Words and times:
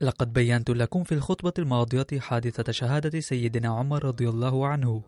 لقد 0.00 0.32
بينت 0.32 0.70
لكم 0.70 1.04
في 1.04 1.12
الخطبة 1.12 1.52
الماضية 1.58 2.20
حادثة 2.20 2.72
شهادة 2.72 3.20
سيدنا 3.20 3.68
عمر 3.68 4.04
رضي 4.04 4.28
الله 4.28 4.66
عنه. 4.66 5.02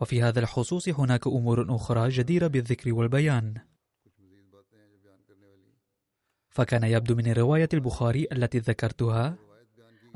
وفي 0.00 0.22
هذا 0.22 0.40
الخصوص 0.40 0.88
هناك 0.88 1.26
أمور 1.26 1.76
أخرى 1.76 2.08
جديرة 2.08 2.46
بالذكر 2.46 2.92
والبيان. 2.92 3.54
فكان 6.50 6.84
يبدو 6.84 7.14
من 7.14 7.32
رواية 7.32 7.68
البخاري 7.74 8.28
التي 8.32 8.58
ذكرتها 8.58 9.36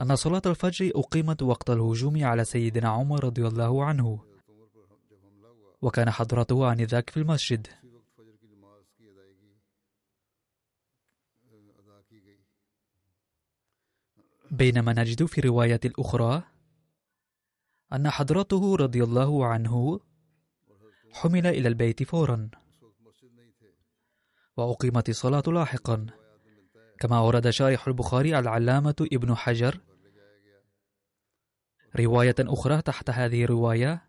أن 0.00 0.16
صلاة 0.16 0.42
الفجر 0.46 0.90
أقيمت 0.94 1.42
وقت 1.42 1.70
الهجوم 1.70 2.24
على 2.24 2.44
سيدنا 2.44 2.88
عمر 2.88 3.24
رضي 3.24 3.46
الله 3.46 3.84
عنه 3.84 4.24
وكان 5.82 6.10
حضرته 6.10 6.72
آنذاك 6.72 7.10
في 7.10 7.16
المسجد. 7.16 7.66
بينما 14.56 14.92
نجد 14.92 15.24
في 15.24 15.40
رواية 15.40 15.80
الأخرى 15.84 16.42
أن 17.92 18.10
حضرته 18.10 18.76
رضي 18.76 19.04
الله 19.04 19.46
عنه 19.46 20.00
حمل 21.12 21.46
إلى 21.46 21.68
البيت 21.68 22.02
فورا 22.02 22.50
وأقيمت 24.56 25.08
الصلاة 25.08 25.42
لاحقا. 25.46 26.06
كما 27.00 27.20
ورد 27.20 27.50
شارح 27.50 27.88
البخاري 27.88 28.38
العلامة 28.38 29.08
ابن 29.12 29.34
حجر 29.34 29.80
رواية 31.96 32.34
أخرى 32.40 32.82
تحت 32.82 33.10
هذه 33.10 33.44
الرواية. 33.44 34.08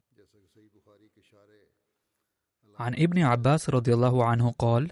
عن 2.79 2.93
ابن 2.93 3.21
عباس 3.21 3.69
رضي 3.69 3.93
الله 3.93 4.25
عنه 4.25 4.51
قال 4.51 4.91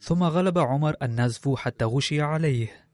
ثم 0.00 0.22
غلب 0.22 0.58
عمر 0.58 0.96
النزف 1.02 1.48
حتى 1.56 1.84
غشي 1.84 2.20
عليه. 2.20 2.87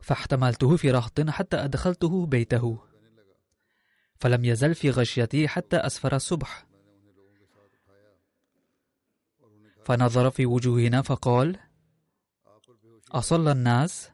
فاحتملته 0.00 0.76
في 0.76 0.90
رهط 0.90 1.20
حتى 1.20 1.56
أدخلته 1.56 2.26
بيته. 2.26 2.78
فلم 4.16 4.44
يزل 4.44 4.74
في 4.74 4.90
غشيتي 4.90 5.48
حتى 5.48 5.76
أسفر 5.76 6.16
الصبح. 6.16 6.66
فنظر 9.84 10.30
في 10.30 10.46
وجوهنا 10.46 11.02
فقال 11.02 11.58
أصلى 13.12 13.52
الناس؟ 13.52 14.10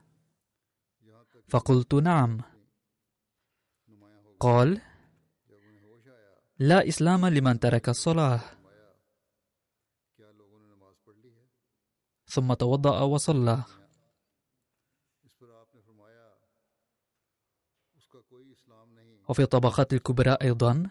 فقلت 1.49 1.95
نعم. 1.95 2.41
قال 4.41 4.81
لا 6.59 6.89
إسلام 6.89 7.27
لمن 7.27 7.61
ترك 7.61 7.89
الصلاة. 7.89 8.41
ثم 12.27 12.55
توضأ 12.55 13.01
وصلى. 13.01 13.76
وفي 19.29 19.47
طبقات 19.47 19.93
الكبرى 19.93 20.31
أيضا 20.31 20.91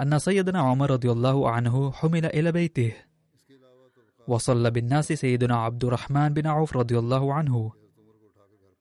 أن 0.00 0.18
سيدنا 0.18 0.60
عمر 0.60 0.90
رضي 0.90 1.12
الله 1.12 1.50
عنه 1.50 1.92
حمل 1.92 2.26
إلى 2.26 2.52
بيته 2.52 2.94
وصلى 4.28 4.70
بالناس 4.70 5.12
سيدنا 5.12 5.56
عبد 5.56 5.84
الرحمن 5.84 6.28
بن 6.28 6.46
عوف 6.46 6.76
رضي 6.76 6.98
الله 6.98 7.34
عنه. 7.34 7.72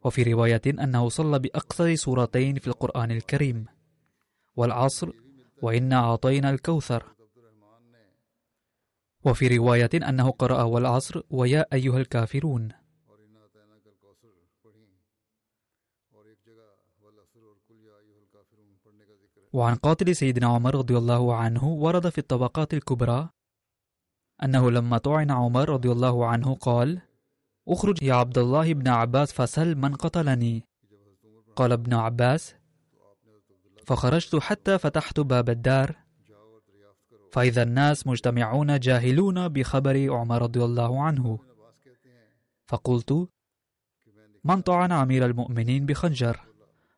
وفي 0.03 0.23
رواية 0.23 0.61
أنه 0.67 1.09
صلى 1.09 1.39
بأقصر 1.39 1.95
سورتين 1.95 2.59
في 2.59 2.67
القرآن 2.67 3.11
الكريم 3.11 3.65
والعصر 4.55 5.11
وإنا 5.61 5.95
أعطينا 5.95 6.49
الكوثر. 6.49 7.03
وفي 9.25 9.57
رواية 9.57 9.89
أنه 9.95 10.31
قرأ 10.31 10.63
والعصر 10.63 11.21
ويا 11.29 11.65
أيها 11.73 11.97
الكافرون. 11.97 12.86
وعن 19.53 19.75
قاتل 19.75 20.15
سيدنا 20.15 20.47
عمر 20.47 20.75
رضي 20.75 20.97
الله 20.97 21.35
عنه 21.35 21.67
ورد 21.67 22.09
في 22.09 22.17
الطبقات 22.17 22.73
الكبرى 22.73 23.29
أنه 24.43 24.71
لما 24.71 24.97
طعن 24.97 25.31
عمر 25.31 25.69
رضي 25.69 25.91
الله 25.91 26.25
عنه 26.25 26.55
قال 26.55 27.01
أخرج 27.67 28.03
يا 28.03 28.13
عبد 28.13 28.37
الله 28.37 28.73
بن 28.73 28.87
عباس 28.87 29.33
فسل 29.33 29.75
من 29.75 29.95
قتلني. 29.95 30.63
قال 31.55 31.71
ابن 31.71 31.93
عباس 31.93 32.55
فخرجت 33.85 34.35
حتى 34.35 34.77
فتحت 34.77 35.19
باب 35.19 35.49
الدار 35.49 35.95
فإذا 37.31 37.63
الناس 37.63 38.07
مجتمعون 38.07 38.79
جاهلون 38.79 39.47
بخبر 39.47 40.13
عمر 40.13 40.41
رضي 40.41 40.63
الله 40.63 41.03
عنه. 41.03 41.39
فقلت 42.67 43.29
من 44.43 44.61
طعن 44.61 44.91
أمير 44.91 45.25
المؤمنين 45.25 45.85
بخنجر؟ 45.85 46.39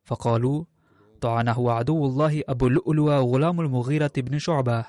فقالوا 0.04 0.66
طعنه 1.22 1.72
عدو 1.72 2.06
الله 2.06 2.44
أبو 2.50 2.68
اللؤلؤ 2.68 3.12
غلام 3.12 3.62
المغيرة 3.62 4.12
بن 4.18 4.40
شعبة. 4.40 4.86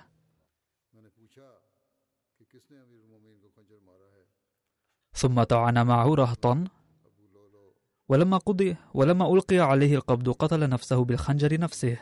ثم 5.12 5.42
طعن 5.42 5.86
معه 5.86 6.14
رهطا. 6.14 6.64
ولما 8.08 8.36
قضي 8.36 8.76
ولما 8.94 9.32
ألقي 9.32 9.58
عليه 9.58 9.96
القبض 9.96 10.28
قتل 10.30 10.68
نفسه 10.68 11.04
بالخنجر 11.04 11.60
نفسه. 11.60 11.98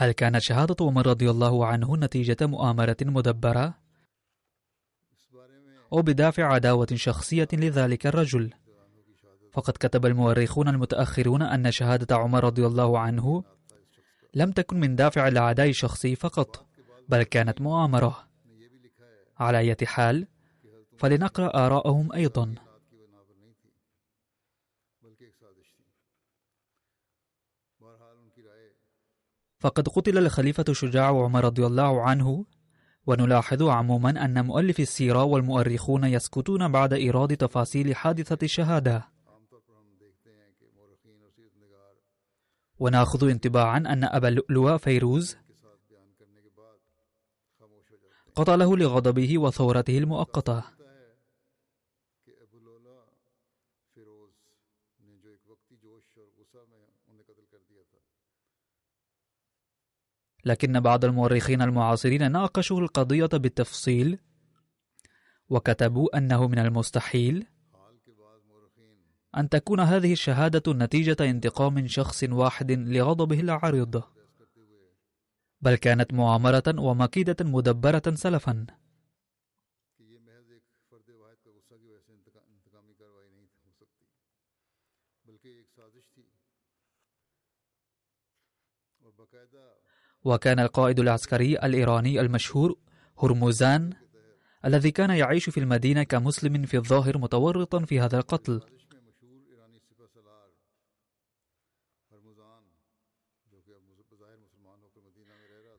هل 0.00 0.12
كانت 0.12 0.38
شهادة 0.38 0.76
عمر 0.80 1.06
رضي 1.06 1.30
الله 1.30 1.66
عنه 1.66 1.96
نتيجة 1.96 2.36
مؤامرة 2.40 2.96
مدبرة؟ 3.02 3.74
أو 5.92 6.02
بدافع 6.02 6.52
عداوة 6.54 6.86
شخصية 6.94 7.48
لذلك 7.52 8.06
الرجل؟ 8.06 8.50
فقد 9.52 9.72
كتب 9.72 10.06
المؤرخون 10.06 10.68
المتأخرون 10.68 11.42
أن 11.42 11.70
شهادة 11.70 12.16
عمر 12.16 12.44
رضي 12.44 12.66
الله 12.66 12.98
عنه 12.98 13.44
لم 14.34 14.52
تكن 14.52 14.80
من 14.80 14.96
دافع 14.96 15.28
العداء 15.28 15.68
الشخصي 15.68 16.16
فقط 16.16 16.66
بل 17.08 17.22
كانت 17.22 17.60
مؤامرة 17.60 18.28
على 19.38 19.58
أية 19.58 19.76
حال 19.84 20.26
فلنقرأ 20.98 21.66
آراءهم 21.66 22.12
أيضا 22.12 22.54
فقد 29.58 29.88
قتل 29.88 30.18
الخليفة 30.18 30.64
الشجاع 30.68 31.08
عمر 31.08 31.44
رضي 31.44 31.66
الله 31.66 32.02
عنه 32.02 32.44
ونلاحظ 33.06 33.62
عموما 33.62 34.24
أن 34.24 34.44
مؤلف 34.44 34.80
السيرة 34.80 35.24
والمؤرخون 35.24 36.04
يسكتون 36.04 36.72
بعد 36.72 36.92
إيراد 36.92 37.36
تفاصيل 37.36 37.96
حادثة 37.96 38.38
الشهادة. 38.42 39.08
وناخذ 42.78 43.28
انطباعا 43.28 43.78
أن 43.78 44.04
أبا 44.04 44.28
اللؤلؤ 44.28 44.76
فيروز 44.76 45.36
قتله 48.34 48.76
لغضبه 48.76 49.38
وثورته 49.38 49.98
المؤقتة. 49.98 50.77
لكن 60.48 60.80
بعض 60.80 61.04
المؤرخين 61.04 61.62
المعاصرين 61.62 62.32
ناقشوا 62.32 62.80
القضية 62.80 63.26
بالتفصيل 63.26 64.18
وكتبوا 65.48 66.18
أنه 66.18 66.48
من 66.48 66.58
المستحيل 66.58 67.46
أن 69.36 69.48
تكون 69.48 69.80
هذه 69.80 70.12
الشهادة 70.12 70.72
نتيجة 70.72 71.16
انتقام 71.20 71.86
شخص 71.86 72.24
واحد 72.24 72.72
لغضبه 72.72 73.40
العارض 73.40 74.02
بل 75.60 75.74
كانت 75.74 76.14
مؤامرة 76.14 76.74
ومكيدة 76.78 77.36
مدبرة 77.40 78.02
سلفا. 78.14 78.66
وكان 90.28 90.60
القائد 90.60 91.00
العسكري 91.00 91.58
الإيراني 91.58 92.20
المشهور 92.20 92.78
هرمزان 93.18 93.92
الذي 94.64 94.90
كان 94.90 95.10
يعيش 95.10 95.50
في 95.50 95.60
المدينة 95.60 96.02
كمسلم 96.02 96.66
في 96.66 96.76
الظاهر 96.76 97.18
متورطا 97.18 97.84
في 97.84 98.00
هذا 98.00 98.18
القتل. 98.18 98.60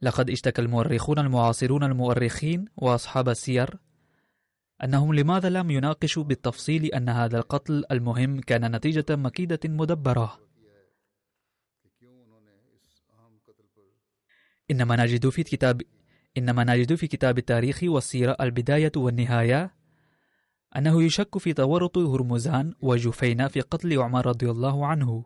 لقد 0.01 0.29
اشتكى 0.29 0.61
المؤرخون 0.61 1.19
المعاصرون 1.19 1.83
المؤرخين 1.83 2.65
وأصحاب 2.77 3.29
السير 3.29 3.79
أنهم 4.83 5.13
لماذا 5.13 5.49
لم 5.49 5.71
يناقشوا 5.71 6.23
بالتفصيل 6.23 6.85
أن 6.85 7.09
هذا 7.09 7.37
القتل 7.37 7.83
المهم 7.91 8.39
كان 8.39 8.75
نتيجة 8.75 9.05
مكيدة 9.09 9.59
مدبرة. 9.65 10.48
إنما 14.71 14.95
نجد 14.95 15.29
في 15.29 15.43
كتاب 15.43 15.81
إنما 16.37 16.63
نجد 16.63 16.95
في 16.95 17.07
كتاب 17.07 17.37
التاريخ 17.37 17.79
والسيرة 17.83 18.37
البداية 18.41 18.91
والنهاية 18.95 19.73
أنه 20.77 21.03
يشك 21.03 21.37
في 21.37 21.53
تورط 21.53 21.97
هرمزان 21.97 22.73
وجفينة 22.81 23.47
في 23.47 23.61
قتل 23.61 23.99
عمر 23.99 24.25
رضي 24.25 24.49
الله 24.51 24.85
عنه. 24.85 25.25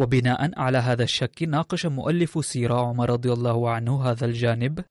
وبناء 0.00 0.60
على 0.60 0.78
هذا 0.78 1.02
الشك 1.02 1.42
ناقش 1.42 1.86
مؤلف 1.86 2.38
السيرة 2.38 2.74
عمر 2.74 3.10
رضي 3.10 3.32
الله 3.32 3.70
عنه 3.70 4.04
هذا 4.04 4.26
الجانب. 4.26 4.84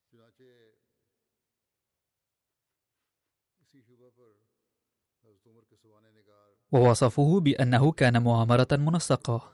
ووصفه 6.71 7.39
بأنه 7.39 7.91
كان 7.91 8.23
مؤامرة 8.23 8.67
منسقة. 8.71 9.53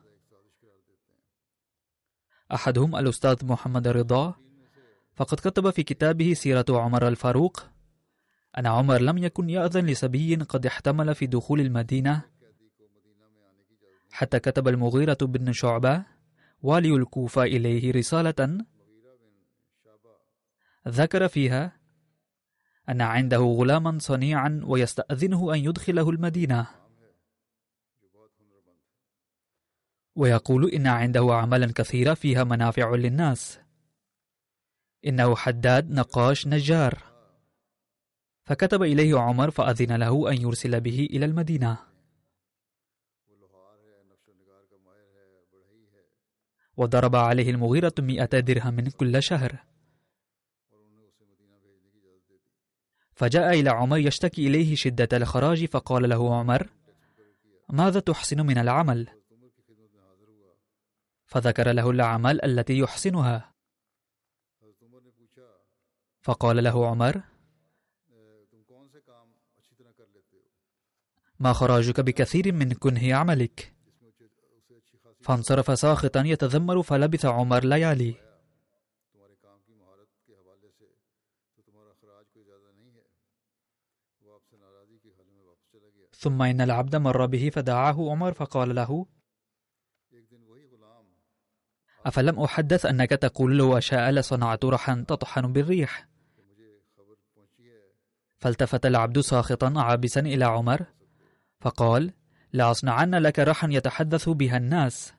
أحدهم 2.53 2.95
الأستاذ 2.95 3.45
محمد 3.45 3.87
رضا 3.87 4.35
فقد 5.15 5.37
كتب 5.37 5.69
في 5.69 5.83
كتابه 5.83 6.33
سيرة 6.33 6.65
عمر 6.69 7.07
الفاروق 7.07 7.63
أن 8.57 8.65
عمر 8.65 9.01
لم 9.01 9.17
يكن 9.17 9.49
يأذن 9.49 9.85
لسبي 9.85 10.35
قد 10.35 10.65
احتمل 10.65 11.15
في 11.15 11.27
دخول 11.27 11.59
المدينة 11.59 12.34
حتى 14.15 14.39
كتب 14.39 14.67
المغيرة 14.67 15.17
بن 15.21 15.53
شعبة 15.53 16.03
والي 16.62 16.95
الكوفة 16.95 17.44
إليه 17.44 17.91
رسالة 17.91 18.65
ذكر 20.88 21.27
فيها 21.27 21.77
أن 22.89 23.01
عنده 23.01 23.38
غلاما 23.38 24.00
صنيعا 24.00 24.62
ويستأذنه 24.63 25.53
أن 25.53 25.59
يدخله 25.59 26.09
المدينة. 26.09 26.67
ويقول 30.15 30.69
إن 30.69 30.88
عنده 30.88 31.27
عملا 31.35 31.73
كثيرة 31.75 32.13
فيها 32.13 32.44
منافع 32.44 32.95
للناس. 32.95 33.59
إنه 35.06 35.35
حداد 35.35 35.91
نقاش 35.91 36.47
نجار. 36.47 37.03
فكتب 38.44 38.83
إليه 38.83 39.19
عمر 39.19 39.51
فأذن 39.51 39.95
له 39.95 40.31
أن 40.31 40.41
يرسل 40.41 40.81
به 40.81 41.07
إلى 41.12 41.25
المدينة. 41.25 41.94
وضرب 46.77 47.16
عليه 47.16 47.50
المغيرة 47.50 47.94
مئة 48.00 48.39
درهم 48.39 48.89
كل 48.89 49.24
شهر. 49.24 49.57
فجاء 53.13 53.60
إلى 53.60 53.69
عمر 53.69 53.98
يشتكي 53.98 54.48
إليه 54.48 54.75
شدة 54.75 55.10
الخراج 55.13 55.66
فقال 55.66 56.10
له 56.10 56.36
عمر 56.36 56.69
ماذا 57.69 58.00
تحسن 58.00 58.45
من 58.45 58.57
العمل؟ 58.57 59.07
فذكر 61.25 61.72
له 61.72 61.89
الأعمال 61.89 62.45
التي 62.45 62.77
يحسنها. 62.77 63.39
فقال 66.22 66.63
له 66.63 66.88
عمر 66.88 67.16
"اے، 67.16 68.45
تم 68.51 68.63
کون 68.63 68.89
سے 68.89 69.01
کام 69.01 69.27
اچھی 69.57 69.75
طرح 69.75 69.92
کر 69.92 70.06
لیتے 70.13 70.38
ہو 70.38 70.44
ما 71.39 71.54
خراجك 71.54 72.00
بكثير 72.00 72.54
من 72.54 72.74
كنه 72.74 73.13
عملك. 73.13 73.75
فانصرف 75.25 75.80
ساخطا 75.80 76.22
يتذمر 76.25 76.84
فلبث 76.84 77.25
عمر 77.25 77.65
ليالي. 77.65 78.15
ثم 86.13 86.41
إن 86.41 86.62
العبد 86.62 86.96
مر 86.96 87.25
به 87.25 87.50
فدعاه 87.50 88.12
عمر 88.12 88.34
فقال 88.34 88.75
له 88.75 89.05
أفلم 92.05 92.39
أحدث 92.39 92.86
أنك 92.86 93.10
تقول 93.10 93.58
لو 93.58 93.77
أشاء 93.77 94.12
لصنعت 94.12 94.65
رحا 94.65 95.05
تطحن 95.08 95.53
بالريح؟ 95.53 96.08
فالتفت 98.38 98.86
العبد 98.86 99.20
ساخطا 99.20 99.74
عابسا 99.77 100.20
إلى 100.20 100.46
عمر 100.46 100.86
فقال 101.60 102.13
لأصنعن 102.53 103.15
لك 103.15 103.39
رحا 103.39 103.67
يتحدث 103.72 104.29
بها 104.29 104.58
الناس. 104.58 105.14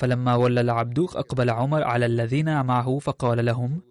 فلما 0.00 0.34
ولى 0.34 0.60
العبد 0.60 0.98
أقبل 0.98 1.50
عمر 1.50 1.82
على 1.82 2.06
الذين 2.06 2.62
معه 2.62 2.98
فقال 2.98 3.44
لهم 3.44 3.82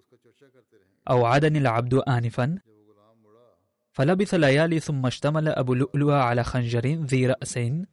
أوعدني 1.10 1.58
العبد 1.58 1.94
آنفا؟ 1.94 2.60
فلبث 3.92 4.34
ليالي 4.34 4.80
ثم 4.80 5.06
اشتمل 5.06 5.48
أبو 5.48 5.74
لؤلؤ 5.74 6.12
على 6.12 6.44
خنجر 6.44 6.86
ذي 6.88 7.34
کہا 7.34 7.88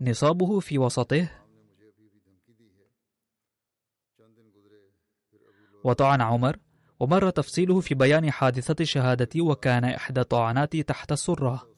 نصابه 0.00 0.60
في 0.60 0.78
وسطه. 0.78 1.28
وطعن 5.84 6.20
عمر 6.20 6.56
ومر 7.00 7.30
تفصيله 7.30 7.80
في 7.80 7.94
بيان 7.94 8.30
حادثة 8.30 8.76
الشهادة 8.80 9.40
وكان 9.40 9.84
إحدى 9.84 10.24
طعنات 10.24 10.76
تحت 10.76 11.12
السرة. 11.12 11.69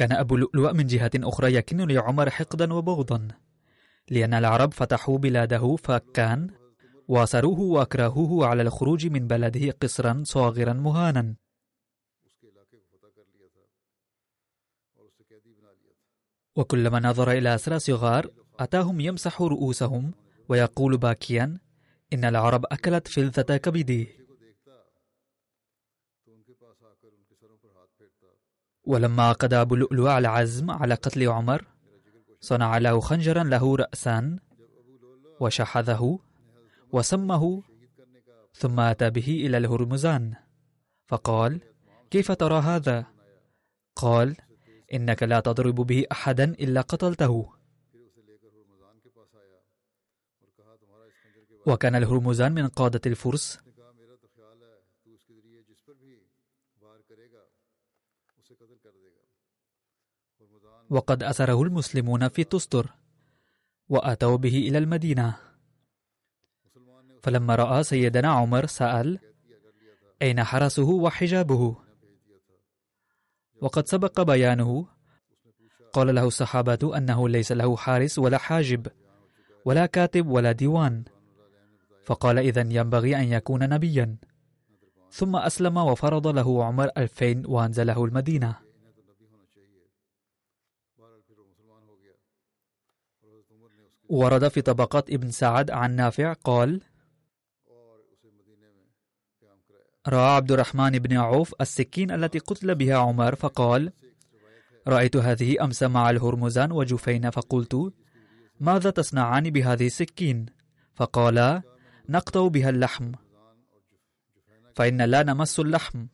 كان 0.00 0.12
أبو 0.12 0.36
لؤلؤ 0.36 0.72
من 0.72 0.86
جهة 0.86 1.10
أخرى 1.16 1.54
يكن 1.54 1.88
لعمر 1.88 2.30
حقدا 2.30 2.74
وبغضا. 2.74 3.28
لأن 4.10 4.34
العرب 4.34 4.72
فتحوا 4.72 5.18
بلاده 5.18 5.76
فكان 5.76 6.50
واسروه 7.08 7.60
وأكرهوه 7.60 8.46
على 8.46 8.62
الخروج 8.62 9.06
من 9.06 9.26
بلده 9.26 9.70
قصرا 9.70 10.22
صاغرا 10.24 10.72
مهانا. 10.72 11.34
وكلما 16.56 17.00
نظر 17.00 17.30
إلى 17.32 17.54
أسرى 17.54 17.78
صغار 17.78 18.30
أتاهم 18.58 19.00
يمسح 19.00 19.42
رؤوسهم 19.42 20.12
ويقول 20.48 20.98
باكيا 20.98 21.58
إن 22.12 22.24
العرب 22.24 22.64
أكلت 22.72 23.08
فلذة 23.08 23.56
كبدي 23.56 24.19
ولما 28.84 29.32
قضى 29.32 29.56
أبو 29.56 29.74
لؤلؤة 29.74 30.18
العزم 30.18 30.70
على 30.70 30.94
قتل 30.94 31.28
عمر 31.28 31.64
صنع 32.40 32.78
له 32.78 33.00
خنجرا 33.00 33.44
له 33.44 33.76
رأسان 33.76 34.38
وشحذه 35.40 36.18
وسمه 36.92 37.62
ثم 38.52 38.80
أتى 38.80 39.10
به 39.10 39.28
إلى 39.46 39.56
الهرمزان 39.56 40.34
فقال 41.06 41.60
كيف 42.10 42.32
ترى 42.32 42.60
هذا؟ 42.60 43.06
قال 43.96 44.36
إنك 44.94 45.22
لا 45.22 45.40
تضرب 45.40 45.74
به 45.74 46.04
أحدا 46.12 46.44
إلا 46.44 46.80
قتلته 46.80 47.52
وكان 51.66 51.94
الهرمزان 51.94 52.52
من 52.52 52.68
قادة 52.68 53.00
الفرس 53.06 53.58
وقد 60.90 61.22
أسره 61.22 61.62
المسلمون 61.62 62.28
في 62.28 62.44
تستر 62.44 62.90
وأتوا 63.88 64.36
به 64.36 64.58
إلى 64.58 64.78
المدينة. 64.78 65.36
فلما 67.22 67.54
رأى 67.54 67.82
سيدنا 67.82 68.28
عمر 68.28 68.66
سأل 68.66 69.18
أين 70.22 70.44
حرسه 70.44 70.88
وحجابه؟ 70.88 71.76
وقد 73.60 73.88
سبق 73.88 74.20
بيانه 74.20 74.86
قال 75.92 76.14
له 76.14 76.26
الصحابة 76.26 76.96
أنه 76.96 77.28
ليس 77.28 77.52
له 77.52 77.76
حارس 77.76 78.18
ولا 78.18 78.38
حاجب 78.38 78.86
ولا 79.64 79.86
كاتب 79.86 80.26
ولا 80.26 80.52
ديوان. 80.52 81.04
فقال 82.04 82.38
إذا 82.38 82.60
ينبغي 82.60 83.16
أن 83.16 83.24
يكون 83.24 83.68
نبيا. 83.68 84.16
ثم 85.10 85.36
أسلم 85.36 85.76
وفرض 85.76 86.26
له 86.26 86.64
عمر 86.64 86.90
ألفين 86.96 87.46
وأنزله 87.46 88.04
المدينة. 88.04 88.69
ورد 94.10 94.48
في 94.48 94.60
طبقات 94.62 95.10
ابن 95.10 95.30
سعد 95.30 95.70
عن 95.70 95.96
نافع 95.96 96.32
قال 96.32 96.80
رأى 100.08 100.36
عبد 100.36 100.52
الرحمن 100.52 100.90
بن 100.90 101.16
عوف 101.16 101.54
السكين 101.60 102.10
التي 102.10 102.38
قتل 102.38 102.74
بها 102.74 102.96
عمر 102.96 103.34
فقال 103.34 103.92
رأيت 104.86 105.16
هذه 105.16 105.64
أمس 105.64 105.82
مع 105.82 106.10
الهرمزان 106.10 106.72
وجفينة 106.72 107.30
فقلت 107.30 107.92
ماذا 108.60 108.90
تصنعان 108.90 109.50
بهذه 109.50 109.86
السكين؟ 109.86 110.46
فقالا 110.94 111.62
نقطع 112.08 112.48
بها 112.48 112.70
اللحم 112.70 113.12
فإنا 114.74 115.02
لا 115.02 115.22
نمس 115.22 115.60
اللحم. 115.60 116.06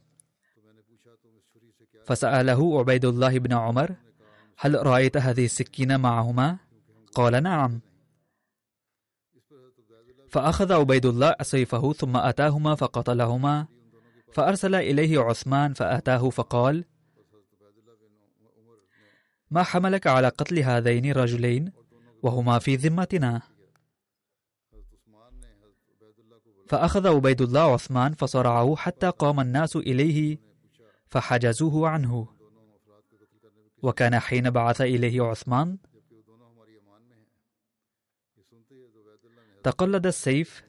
فسأله 2.04 2.78
عبيد 2.78 3.04
الله 3.04 3.38
بن 3.38 3.52
عمر 3.52 3.94
هل 4.58 4.86
رأيت 4.86 5.16
هذه 5.16 5.44
السكين 5.44 6.00
معهما؟ 6.00 6.56
قال 7.14 7.42
نعم. 7.42 7.80
فأخذ 10.28 10.72
عبيد 10.72 11.06
الله 11.06 11.34
سيفه 11.42 11.92
ثم 11.92 12.16
أتاهما 12.16 12.74
فقتلهما. 12.74 13.66
فأرسل 14.32 14.74
إليه 14.74 15.20
عثمان 15.20 15.72
فأتاه 15.72 16.30
فقال 16.30 16.84
ما 19.50 19.62
حملك 19.62 20.06
على 20.06 20.28
قتل 20.28 20.58
هذين 20.58 21.10
الرجلين 21.10 21.72
وهما 22.22 22.58
في 22.58 22.76
ذمتنا؟ 22.76 23.42
فأخذ 26.68 27.06
عبيد 27.06 27.42
الله 27.42 27.72
عثمان 27.72 28.14
فصرعه 28.14 28.76
حتى 28.76 29.10
قام 29.10 29.40
الناس 29.40 29.76
إليه 29.76 30.38
فحجزوه 31.06 31.88
عنه. 31.88 32.28
وكان 33.82 34.18
حين 34.18 34.50
بعث 34.50 34.80
إليه 34.80 35.22
عثمان 35.22 35.78
تقلد 39.62 40.06
السيف 40.06 40.64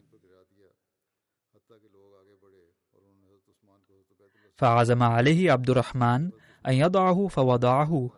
فعزم 4.55 5.03
عليه 5.03 5.51
عبد 5.51 5.69
الرحمن 5.69 6.31
أن 6.67 6.73
يضعه 6.73 7.27
فوضعه. 7.27 8.09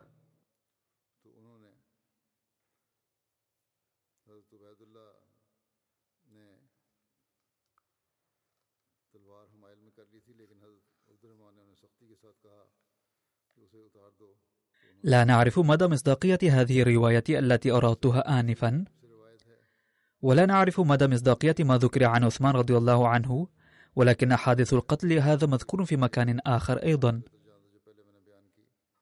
لا 15.03 15.23
نعرف 15.23 15.59
مدى 15.59 15.87
مصداقية 15.87 16.39
هذه 16.43 16.81
الرواية 16.81 17.23
التي 17.29 17.71
أردتها 17.71 18.39
آنفا. 18.39 18.98
ولا 20.21 20.45
نعرف 20.45 20.79
مدى 20.79 21.07
مصداقية 21.07 21.55
ما 21.59 21.77
ذكر 21.77 22.05
عن 22.05 22.23
عثمان 22.23 22.55
رضي 22.55 22.77
الله 22.77 23.07
عنه 23.07 23.47
ولكن 23.95 24.35
حادث 24.35 24.73
القتل 24.73 25.13
هذا 25.13 25.47
مذكور 25.47 25.85
في 25.85 25.97
مكان 25.97 26.39
آخر 26.45 26.77
أيضا. 26.77 27.21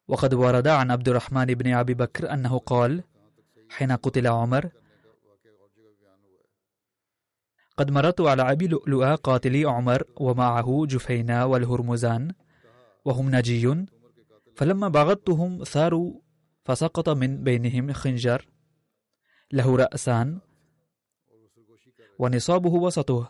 وقد 0.07 0.33
ورد 0.33 0.67
عن 0.67 0.91
عبد 0.91 1.09
الرحمن 1.09 1.45
بن 1.45 1.73
أبي 1.73 1.93
بكر 1.93 2.33
أنه 2.33 2.57
قال 2.57 3.03
حين 3.69 3.91
قتل 3.91 4.27
عمر 4.27 4.69
قد 7.77 7.91
مررت 7.91 8.21
على 8.21 8.51
أبي 8.51 8.67
لؤلؤة 8.67 9.15
قاتلي 9.15 9.65
عمر 9.65 10.03
ومعه 10.15 10.85
جفينة 10.85 11.45
والهرمزان 11.45 12.31
وهم 13.05 13.35
نجي 13.35 13.85
فلما 14.55 14.87
بغضتهم 14.87 15.63
ثاروا 15.63 16.13
فسقط 16.65 17.09
من 17.09 17.43
بينهم 17.43 17.93
خنجر 17.93 18.47
له 19.51 19.75
رأسان 19.75 20.39
ونصابه 22.19 22.69
وسطه. 22.69 23.29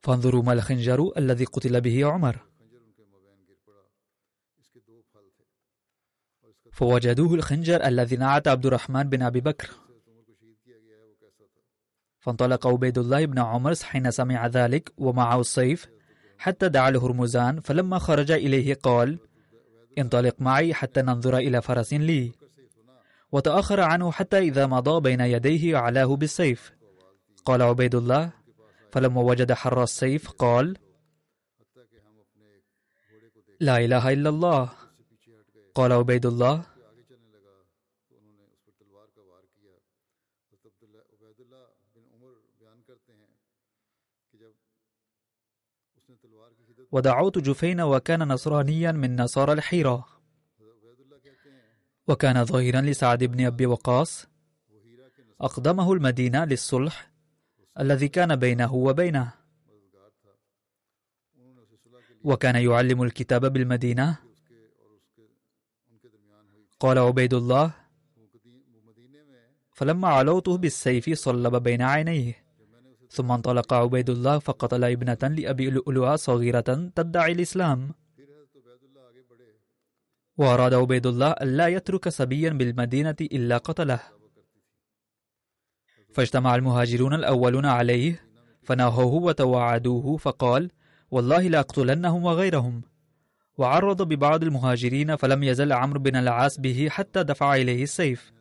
فانظروا 0.00 0.42
ما 0.42 0.52
الخنجر 0.52 1.12
الذي 1.16 1.44
قتل 1.44 1.80
به 1.80 2.06
عمر. 2.06 2.38
فوجدوه 6.72 7.34
الخنجر 7.34 7.84
الذي 7.86 8.16
نعت 8.16 8.48
عبد 8.48 8.66
الرحمن 8.66 9.02
بن 9.02 9.22
أبي 9.22 9.40
بكر. 9.40 9.70
فانطلق 12.20 12.66
عبيد 12.66 12.98
الله 12.98 13.24
بن 13.24 13.38
عمر 13.38 13.74
حين 13.74 14.10
سمع 14.10 14.46
ذلك 14.46 14.92
ومعه 14.98 15.40
السيف 15.40 15.88
حتى 16.38 16.68
دعا 16.68 16.88
الهرمزان 16.88 17.60
فلما 17.60 17.98
خرج 17.98 18.30
إليه 18.30 18.74
قال 18.74 19.18
انطلق 19.98 20.34
معي 20.38 20.74
حتى 20.74 21.02
ننظر 21.02 21.36
إلى 21.36 21.62
فرس 21.62 21.92
لي. 21.92 22.32
وتأخر 23.32 23.80
عنه 23.80 24.12
حتى 24.12 24.38
إذا 24.38 24.66
مضى 24.66 25.00
بين 25.00 25.20
يديه 25.20 25.76
علاه 25.76 26.16
بالسيف. 26.16 26.79
قال 27.44 27.62
عبيد 27.62 27.94
الله 27.94 28.32
فلما 28.92 29.20
وجد 29.20 29.52
حر 29.52 29.82
السيف 29.82 30.30
قال 30.30 30.76
لا 33.60 33.76
إله 33.84 34.12
إلا 34.12 34.28
الله. 34.28 34.72
قال 35.74 35.92
عبيد 35.92 36.26
الله 36.26 36.66
ودعوت 46.92 47.38
جفين 47.38 47.80
وكان 47.80 48.28
نصرانيا 48.28 48.92
من 48.92 49.20
نصارى 49.20 49.52
الحيرة. 49.52 50.06
وكان 52.08 52.44
ظهيرا 52.44 52.80
لسعد 52.80 53.24
بن 53.24 53.46
أبي 53.46 53.66
وقاص 53.66 54.26
أقدمه 55.40 55.92
المدينة 55.92 56.44
للصلح 56.44 57.09
الذي 57.80 58.08
كان 58.08 58.36
بينه 58.36 58.74
وبينه. 58.74 59.32
وكان 62.24 62.56
يعلم 62.56 63.02
الكتاب 63.02 63.52
بالمدينة. 63.52 64.18
قال 66.80 66.98
عبيد 66.98 67.34
الله 67.34 67.74
فلما 69.72 70.08
علوته 70.08 70.56
بالسيف 70.56 71.10
صلب 71.12 71.56
بين 71.56 71.82
عينيه. 71.82 72.44
ثم 73.10 73.32
انطلق 73.32 73.72
عبيد 73.72 74.10
الله 74.10 74.38
فقتل 74.38 74.84
ابنة 74.84 75.22
لأبي 75.22 75.70
لؤلؤة 75.70 76.16
صغيرة 76.16 76.92
تدعي 76.96 77.32
الإسلام. 77.32 77.94
وأراد 80.36 80.74
عبيد 80.74 81.06
الله 81.06 81.30
ألا 81.30 81.66
يترك 81.68 82.08
سبيا 82.08 82.50
بالمدينة 82.50 83.16
إلا 83.20 83.56
قتله. 83.58 84.19
فاجتمع 86.12 86.54
المهاجرون 86.54 87.14
الأولون 87.14 87.66
عليه 87.66 88.22
فناهوه 88.62 89.14
وتوعدوه 89.14 90.16
فقال 90.16 90.70
والله 91.10 91.48
لأقتلنهم 91.48 92.24
وغيرهم. 92.24 92.82
وعرض 93.58 94.02
ببعض 94.02 94.42
المهاجرين 94.42 95.16
فلم 95.16 95.42
يزل 95.42 95.72
عمرو 95.72 96.00
بن 96.00 96.16
العاص 96.16 96.60
به 96.60 96.88
حتى 96.90 97.22
دفع 97.22 97.54
إليه 97.54 97.82
السيف. 97.82 98.32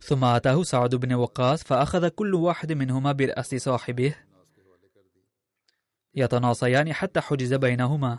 ثم 0.00 0.24
أتاه 0.24 0.62
سعد 0.62 0.94
بن 0.94 1.12
وقاص 1.12 1.62
فأخذ 1.62 2.08
كل 2.08 2.34
واحد 2.34 2.72
منهما 2.72 3.12
برأس 3.12 3.54
صاحبه 3.54 4.14
يتناصيان 6.14 6.92
حتى 6.92 7.20
حجز 7.20 7.54
بينهما. 7.54 8.18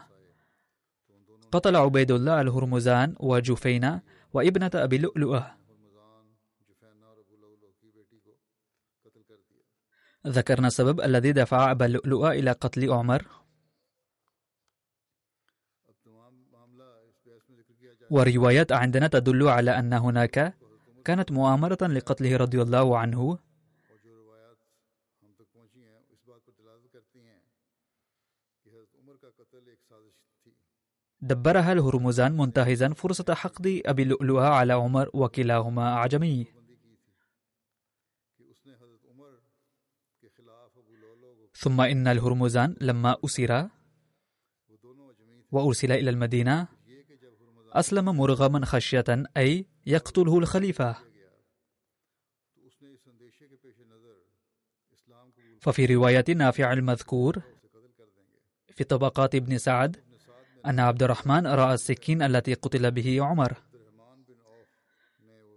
قتل 1.51 1.75
عبيد 1.75 2.12
الله 2.12 2.41
الهرمزان 2.41 3.15
وجفينة 3.20 4.01
وابنة 4.34 4.72
أبي 4.75 4.98
لؤلؤة. 4.98 5.56
ذكرنا 10.27 10.68
السبب 10.68 11.01
الذي 11.01 11.32
دفع 11.32 11.72
أبا 11.72 11.86
لؤلؤة 11.86 12.32
إلى 12.32 12.51
قتل 12.51 12.91
عمر. 12.91 13.25
وروايات 18.12 18.72
عندنا 18.72 19.08
تدل 19.08 19.48
على 19.48 19.72
أن 19.79 19.94
هناك 19.94 20.53
كانت 21.06 21.32
مؤامرة 21.32 21.77
لقتله 21.82 22.38
رضي 22.38 22.62
الله 22.62 22.98
عنه. 22.98 23.49
دبرها 31.21 31.71
الهرمزان 31.71 32.38
منتهزا 32.38 32.93
فرصة 32.93 33.33
حقد 33.33 33.81
أبي 33.85 34.03
اللؤلؤة 34.03 34.47
على 34.47 34.73
عمر 34.73 35.09
وكلاهما 35.13 35.93
أعجمي. 35.93 36.45
ثم 41.53 41.81
إن 41.81 42.07
الهرمزان 42.07 42.75
لما 42.81 43.15
أسر 43.25 43.69
وأرسل 45.51 45.91
إلى 45.91 46.09
المدينة 46.09 46.67
أسلم 47.71 48.05
مرغما 48.05 48.65
خشية 48.65 49.23
أي 49.38 49.65
يقتله 49.85 50.38
الخليفة. 50.39 50.95
ففي 55.61 55.85
رواية 55.85 56.25
نافع 56.35 56.73
المذكور 56.73 57.41
في 58.67 58.83
طبقات 58.83 59.35
ابن 59.35 59.57
سعد 59.57 60.08
أن 60.65 60.79
عبد 60.79 61.03
الرحمن 61.03 61.47
رأى 61.47 61.73
السكين 61.73 62.21
التي 62.21 62.53
قتل 62.53 62.91
به 62.91 63.23
عمر. 63.23 63.53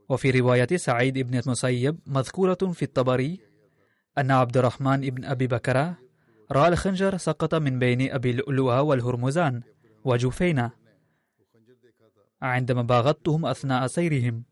وفي 0.09 0.31
رواية 0.31 0.77
سعيد 0.77 1.19
بن 1.19 1.39
المسيب 1.39 1.99
مذكورة 2.07 2.73
في 2.73 2.83
الطبري 2.83 3.41
أن 4.19 4.31
عبد 4.31 4.57
الرحمن 4.57 5.01
بن 5.01 5.25
أبي 5.25 5.47
بكر 5.47 5.95
رأى 6.53 6.69
الخنجر 6.69 7.17
سقط 7.17 7.55
من 7.55 7.79
بين 7.79 8.13
أبي 8.13 8.33
لؤلؤة 8.33 8.83
والهرمزان 8.83 9.63
وجوفينا 10.05 10.71
عندما 12.43 12.83
باغتهم 12.83 13.47
أثناء 13.47 13.87
سيرهم. 13.87 14.45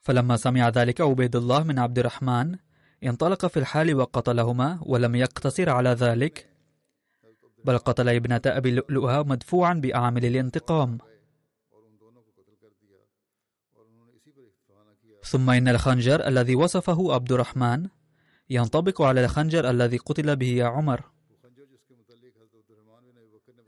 فلما 0.00 0.36
سمع 0.36 0.68
ذلك 0.68 1.00
عبيد 1.00 1.36
الله 1.36 1.62
من 1.62 1.78
عبد 1.78 1.98
الرحمن 1.98 2.56
انطلق 3.04 3.46
في 3.46 3.58
الحال 3.58 3.94
وقتلهما 3.94 4.78
ولم 4.82 5.14
يقتصر 5.14 5.70
على 5.70 5.90
ذلك 5.90 6.48
بل 7.64 7.78
قتل 7.78 8.08
ابنة 8.08 8.40
أبي 8.46 8.70
لؤلؤها 8.70 9.22
مدفوعا 9.22 9.74
بأعمل 9.74 10.24
الانتقام. 10.24 10.98
ثم 15.24 15.50
إن 15.50 15.68
الخنجر 15.68 16.26
الذي 16.26 16.54
وصفه 16.54 17.14
عبد 17.14 17.32
الرحمن 17.32 17.88
ينطبق 18.50 19.02
على 19.02 19.24
الخنجر 19.24 19.70
الذي 19.70 19.96
قتل 19.96 20.36
به 20.36 20.64
عمر. 20.64 21.04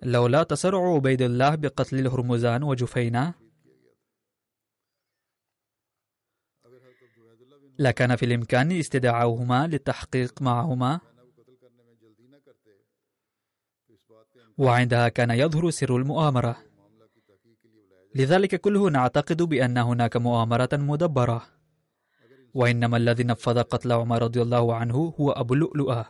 لولا 0.03 0.43
تسرع 0.43 0.95
عبيد 0.95 1.23
الله 1.23 1.55
بقتل 1.55 1.99
الهرمزان 1.99 2.63
وجفينة 2.63 3.35
لكان 7.81 8.17
في 8.17 8.25
الإمكان 8.25 8.73
استدعاؤهما 8.73 9.67
للتحقيق 9.67 10.43
معهما. 10.43 11.01
وعندها 14.59 15.09
كان 15.09 15.31
يظهر 15.31 15.71
سر 15.71 15.97
المؤامرة. 15.97 16.57
لذلك 18.15 18.61
كله 18.61 18.91
نعتقد 18.91 19.43
بأن 19.43 19.79
هناك 19.79 20.17
مؤامرة 20.17 20.69
مدبرة. 20.73 21.47
وإنما 22.55 22.97
الذي 22.97 23.25
نفذ 23.25 23.63
قتل 23.63 23.93
عمر 23.93 24.23
رضي 24.23 24.43
الله 24.43 24.75
عنه 24.75 25.15
هو 25.21 25.31
أبو 25.31 25.55
اللؤلؤة. 25.55 26.07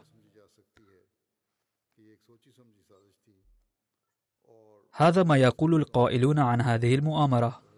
هذا 4.92 5.22
ما 5.22 5.36
يقول 5.36 5.74
القائلون 5.74 6.38
عن 6.38 6.60
هذه 6.60 6.94
المؤامرة. 6.94 7.69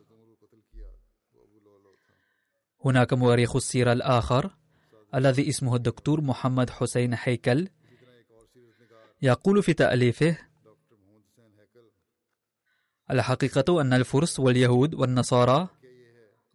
هناك 2.85 3.13
مؤرخ 3.13 3.57
السيرة 3.57 3.93
الآخر 3.93 4.51
الذي 5.15 5.49
اسمه 5.49 5.77
الدكتور 5.77 6.21
محمد 6.21 6.71
حسين 6.71 7.15
هيكل 7.23 7.69
يقول 9.23 9.63
في 9.63 9.73
تأليفه 9.75 10.39
الحقيقة 13.11 13.81
أن 13.81 13.93
الفرس 13.93 14.41
واليهود 14.41 14.95
والنصارى 14.95 15.69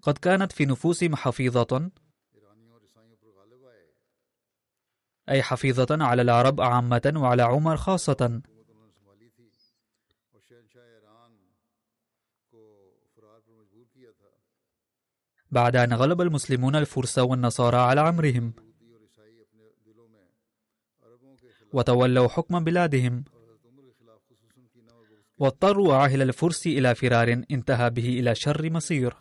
قد 0.02 0.18
كانت 0.18 0.52
في 0.52 0.66
نفوسهم 0.66 1.16
حفيظة 1.16 1.92
أي 5.30 5.44
حفيظة 5.44 5.88
على 5.92 6.22
العرب 6.22 6.62
عامة 6.62 7.14
وعلى 7.16 7.44
عمر 7.44 7.78
خاصة. 7.78 8.42
بعد 15.52 15.76
أن 15.76 15.94
غلب 15.94 16.22
المسلمون 16.22 16.76
الفرس 16.76 17.20
والنصارى 17.20 17.78
على 17.78 18.02
عمرهم. 18.02 18.54
وتولوا 21.74 22.28
حكم 22.28 22.64
بلادهم. 22.64 23.24
واضطروا 25.40 25.96
عاهل 25.96 26.22
الفرس 26.22 26.68
إلى 26.68 26.96
فرار 26.96 27.44
انتهى 27.52 27.90
به 27.90 28.20
إلى 28.20 28.36
شر 28.36 28.70
مصير. 28.70 29.16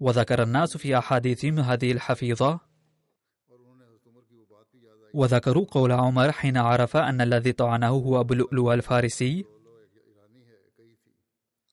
وذكر 0.00 0.42
الناس 0.42 0.76
في 0.76 0.98
أحاديثهم 0.98 1.58
هذه 1.58 1.92
الحفيظة. 1.92 2.60
وذكروا 5.14 5.66
قول 5.70 5.92
عمر 5.92 6.32
حين 6.32 6.56
عرف 6.56 6.96
أن 6.96 7.20
الذي 7.20 7.52
طعنه 7.52 7.88
هو 7.88 8.20
أبو 8.20 8.34
لؤلؤ 8.34 8.74
الفارسي. 8.74 9.55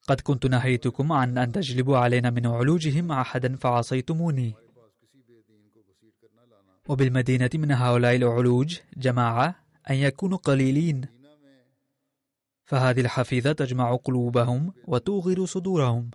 قد 0.07 0.21
كنت 0.21 0.45
نهيتكم 0.45 1.11
عن 1.11 1.37
أن 1.37 1.51
تجلبوا 1.51 1.97
علينا 1.97 2.29
من 2.29 2.47
علوجهم 2.47 3.11
أحدا 3.11 3.55
فعصيتموني. 3.55 4.53
وبالمدينة 6.89 7.49
من 7.53 7.71
هؤلاء 7.71 8.15
العلوج 8.15 8.79
جماعة 8.97 9.55
أن 9.89 9.95
يكونوا 9.95 10.37
قليلين. 10.37 11.05
فهذه 12.65 13.01
الحفيظة 13.01 13.51
تجمع 13.51 13.95
قلوبهم 13.95 14.73
وتوغر 14.87 15.45
صدورهم. 15.45 16.11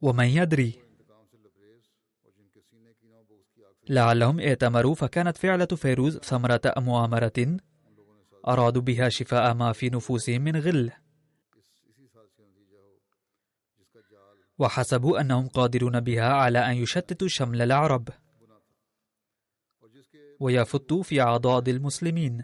ومن 0.00 0.26
يدري 0.26 0.81
لعلهم 3.88 4.40
ائتمروا 4.40 4.94
فكانت 4.94 5.36
فعلة 5.36 5.66
فيروز 5.66 6.18
ثمرة 6.18 6.60
مؤامرة 6.76 7.56
أرادوا 8.48 8.82
بها 8.82 9.08
شفاء 9.08 9.54
ما 9.54 9.72
في 9.72 9.90
نفوسهم 9.90 10.42
من 10.42 10.56
غل. 10.56 10.92
وحسبوا 14.58 15.20
أنهم 15.20 15.48
قادرون 15.48 16.00
بها 16.00 16.32
على 16.32 16.58
أن 16.58 16.76
يشتتوا 16.76 17.28
شمل 17.28 17.62
العرب 17.62 18.08
ويفتوا 20.40 21.02
في 21.02 21.20
عضاد 21.20 21.68
المسلمين. 21.68 22.42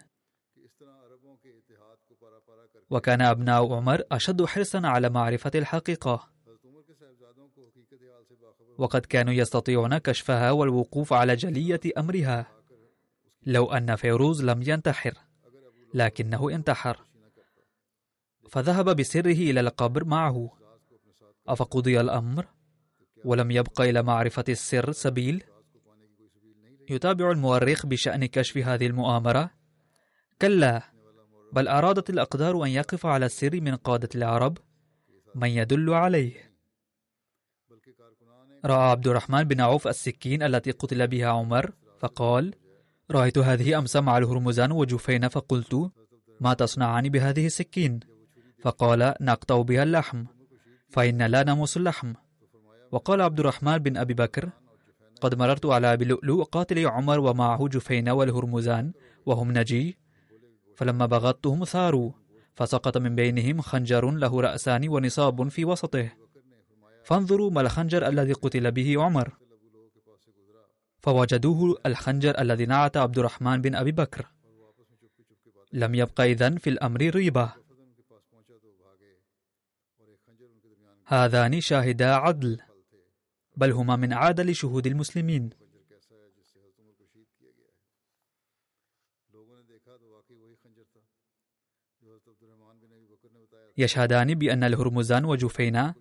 وكان 2.90 3.22
أبناء 3.22 3.72
عمر 3.72 4.02
أشد 4.12 4.44
حرصا 4.44 4.80
على 4.84 5.10
معرفة 5.10 5.50
الحقيقة. 5.54 6.37
وقد 8.78 9.00
كانوا 9.06 9.32
يستطيعون 9.32 9.98
كشفها 9.98 10.50
والوقوف 10.50 11.12
على 11.12 11.36
جلية 11.36 11.80
أمرها. 11.98 12.46
لو 13.46 13.72
أن 13.72 13.96
فيروز 13.96 14.44
لم 14.44 14.62
ينتحر 14.62 15.14
لكنه 15.94 16.50
انتحر. 16.50 17.04
فذهب 18.50 18.96
بسره 18.96 19.32
إلى 19.32 19.60
القبر 19.60 20.04
معه. 20.04 20.50
أفقضي 21.48 22.00
الأمر؟ 22.00 22.46
ولم 23.24 23.50
يبق 23.50 23.80
إلى 23.80 24.02
معرفة 24.02 24.44
السر 24.48 24.92
سبيل؟ 24.92 25.44
يتابع 26.90 27.30
المؤرخ 27.30 27.86
بشأن 27.86 28.26
كشف 28.26 28.56
هذه 28.58 28.86
المؤامرة؟ 28.86 29.50
كلا 30.42 30.82
بل 31.52 31.68
أرادت 31.68 32.10
الأقدار 32.10 32.64
أن 32.64 32.68
يقف 32.68 33.06
على 33.06 33.26
السر 33.26 33.60
من 33.60 33.76
قادة 33.76 34.08
العرب؟ 34.14 34.58
من 35.34 35.48
يدل 35.48 35.90
عليه؟ 35.90 36.47
رأى 38.64 38.90
عبد 38.90 39.06
الرحمن 39.08 39.44
بن 39.44 39.60
عوف 39.60 39.88
السكين 39.88 40.42
التي 40.42 40.70
قتل 40.70 41.06
بها 41.06 41.26
عمر 41.26 41.72
فقال 41.98 42.54
رأيت 43.10 43.38
هذه 43.38 43.78
أمس 43.78 43.96
مع 43.96 44.18
الهرمزان 44.18 44.72
وجفين 44.72 45.28
فقلت 45.28 45.90
ما 46.40 46.54
تصنعان 46.54 47.08
بهذه 47.08 47.46
السكين؟ 47.46 48.00
فقال 48.62 49.14
نقطع 49.20 49.62
بها 49.62 49.82
اللحم 49.82 50.24
فإن 50.88 51.22
لا 51.22 51.42
نمس 51.42 51.76
اللحم. 51.76 52.12
وقال 52.92 53.20
عبد 53.20 53.40
الرحمن 53.40 53.78
بن 53.78 53.96
أبي 53.96 54.14
بكر 54.14 54.50
قد 55.20 55.34
مررت 55.34 55.66
على 55.66 55.92
أبي 55.92 56.04
لؤلؤ 56.04 56.42
قاتل 56.42 56.86
عمر 56.86 57.20
ومعه 57.20 57.68
جفين 57.68 58.08
والهرمزان 58.08 58.92
وهم 59.26 59.52
نجي 59.52 59.98
فلما 60.76 61.06
بغضتهم 61.06 61.64
ثاروا 61.64 62.12
فسقط 62.54 62.96
من 62.96 63.14
بينهم 63.14 63.60
خنجر 63.60 64.10
له 64.10 64.40
رأسان 64.40 64.88
ونصاب 64.88 65.48
في 65.48 65.64
وسطه. 65.64 66.08
فانظروا 67.08 67.50
ما 67.50 67.60
الخنجر 67.60 68.08
الذي 68.08 68.32
قتل 68.32 68.70
به 68.70 69.02
عمر. 69.02 69.36
فوجدوه 70.98 71.80
الخنجر 71.86 72.40
الذي 72.40 72.66
نعت 72.66 72.96
عبد 72.96 73.18
الرحمن 73.18 73.60
بن 73.60 73.74
أبي 73.74 73.92
بكر. 73.92 74.26
لم 75.72 75.94
يبق 75.94 76.20
إذن 76.20 76.56
في 76.56 76.70
الأمر 76.70 77.00
ريبة. 77.00 77.52
هذان 81.04 81.60
شاهدا 81.60 82.14
عدل 82.14 82.60
بل 83.56 83.72
هما 83.72 83.96
من 83.96 84.12
عادل 84.12 84.54
شهود 84.54 84.86
المسلمين. 84.86 85.50
يشهدان 93.78 94.34
بأن 94.34 94.64
الهرمزان 94.64 95.24
وجفينا 95.24 95.94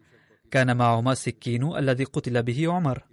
كان 0.52 0.78
معهما 0.78 1.12
السكين 1.12 1.78
الذي 1.78 2.04
قتل 2.04 2.44
به 2.44 2.72
عمر. 2.72 3.04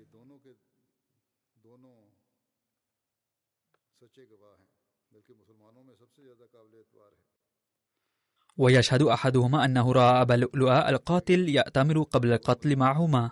ويشهد 8.56 9.02
أحدهما 9.02 9.64
أنه 9.64 9.92
رأى 9.92 10.22
أبا 10.22 10.34
لؤلؤ 10.34 10.70
القاتل 10.70 11.48
يأتمر 11.48 12.02
قبل 12.02 12.32
القتل 12.32 12.76
معهما. 12.76 13.30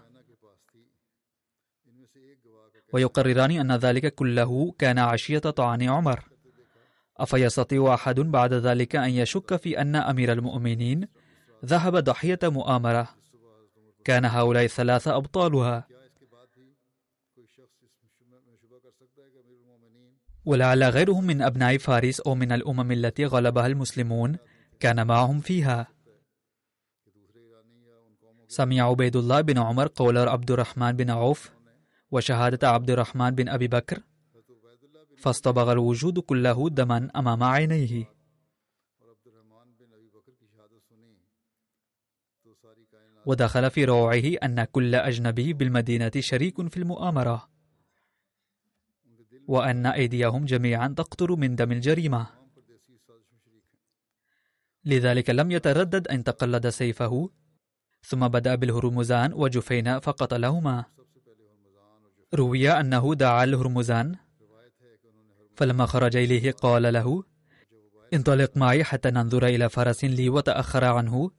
ويقرران 2.92 3.50
أن 3.50 3.72
ذلك 3.72 4.14
كله 4.14 4.72
كان 4.78 4.98
عشية 4.98 5.38
طعن 5.38 5.82
عمر. 5.82 6.28
أفيستطيع 7.16 7.94
أحد 7.94 8.20
بعد 8.20 8.52
ذلك 8.52 8.96
أن 8.96 9.10
يشك 9.10 9.56
في 9.56 9.80
أن 9.80 9.96
أمير 9.96 10.32
المؤمنين 10.32 11.08
ذهب 11.64 11.96
ضحية 11.96 12.38
مؤامرة. 12.42 13.21
كان 14.04 14.24
هؤلاء 14.24 14.64
الثلاثة 14.64 15.16
أبطالها. 15.16 15.86
ولعل 20.44 20.84
غيرهم 20.84 21.24
من 21.24 21.42
أبناء 21.42 21.78
فارس 21.78 22.20
أو 22.20 22.34
من 22.34 22.52
الأمم 22.52 22.92
التي 22.92 23.24
غلبها 23.24 23.66
المسلمون 23.66 24.36
كان 24.80 25.06
معهم 25.06 25.40
فيها. 25.40 25.86
سمع 28.48 28.82
عبيد 28.82 29.16
الله 29.16 29.40
بن 29.40 29.58
عمر 29.58 29.86
قول 29.86 30.18
عبد 30.18 30.50
الرحمن 30.50 30.92
بن 30.92 31.10
عوف 31.10 31.50
وشهادة 32.10 32.68
عبد 32.68 32.90
الرحمن 32.90 33.30
بن 33.30 33.48
أبي 33.48 33.68
بكر 33.68 34.02
فاصطبغ 35.18 35.72
الوجود 35.72 36.18
كله 36.18 36.68
دما 36.68 37.10
أمام 37.16 37.42
عينيه. 37.42 38.21
ودخل 43.26 43.70
في 43.70 43.84
روعه 43.84 44.24
أن 44.42 44.64
كل 44.64 44.94
أجنبي 44.94 45.52
بالمدينة 45.52 46.12
شريك 46.18 46.68
في 46.68 46.76
المؤامرة 46.76 47.48
وأن 49.48 49.86
أيديهم 49.86 50.44
جميعا 50.44 50.88
تقطر 50.96 51.36
من 51.36 51.56
دم 51.56 51.72
الجريمة. 51.72 52.26
لذلك 54.84 55.30
لم 55.30 55.50
يتردد 55.50 56.08
أن 56.08 56.24
تقلد 56.24 56.68
سيفه 56.68 57.30
ثم 58.02 58.28
بدأ 58.28 58.54
بالهرمزان 58.54 59.32
وجفين 59.32 59.98
فقتلهما. 60.00 60.84
روي 62.34 62.70
أنه 62.70 63.14
دعا 63.14 63.44
الهرمزان 63.44 64.16
فلما 65.56 65.86
خرج 65.86 66.16
إليه 66.16 66.52
قال 66.52 66.92
له 66.92 67.24
انطلق 68.14 68.56
معي 68.56 68.84
حتى 68.84 69.10
ننظر 69.10 69.46
إلى 69.46 69.68
فرس 69.68 70.04
لي 70.04 70.28
وتأخر 70.28 70.84
عنه 70.84 71.30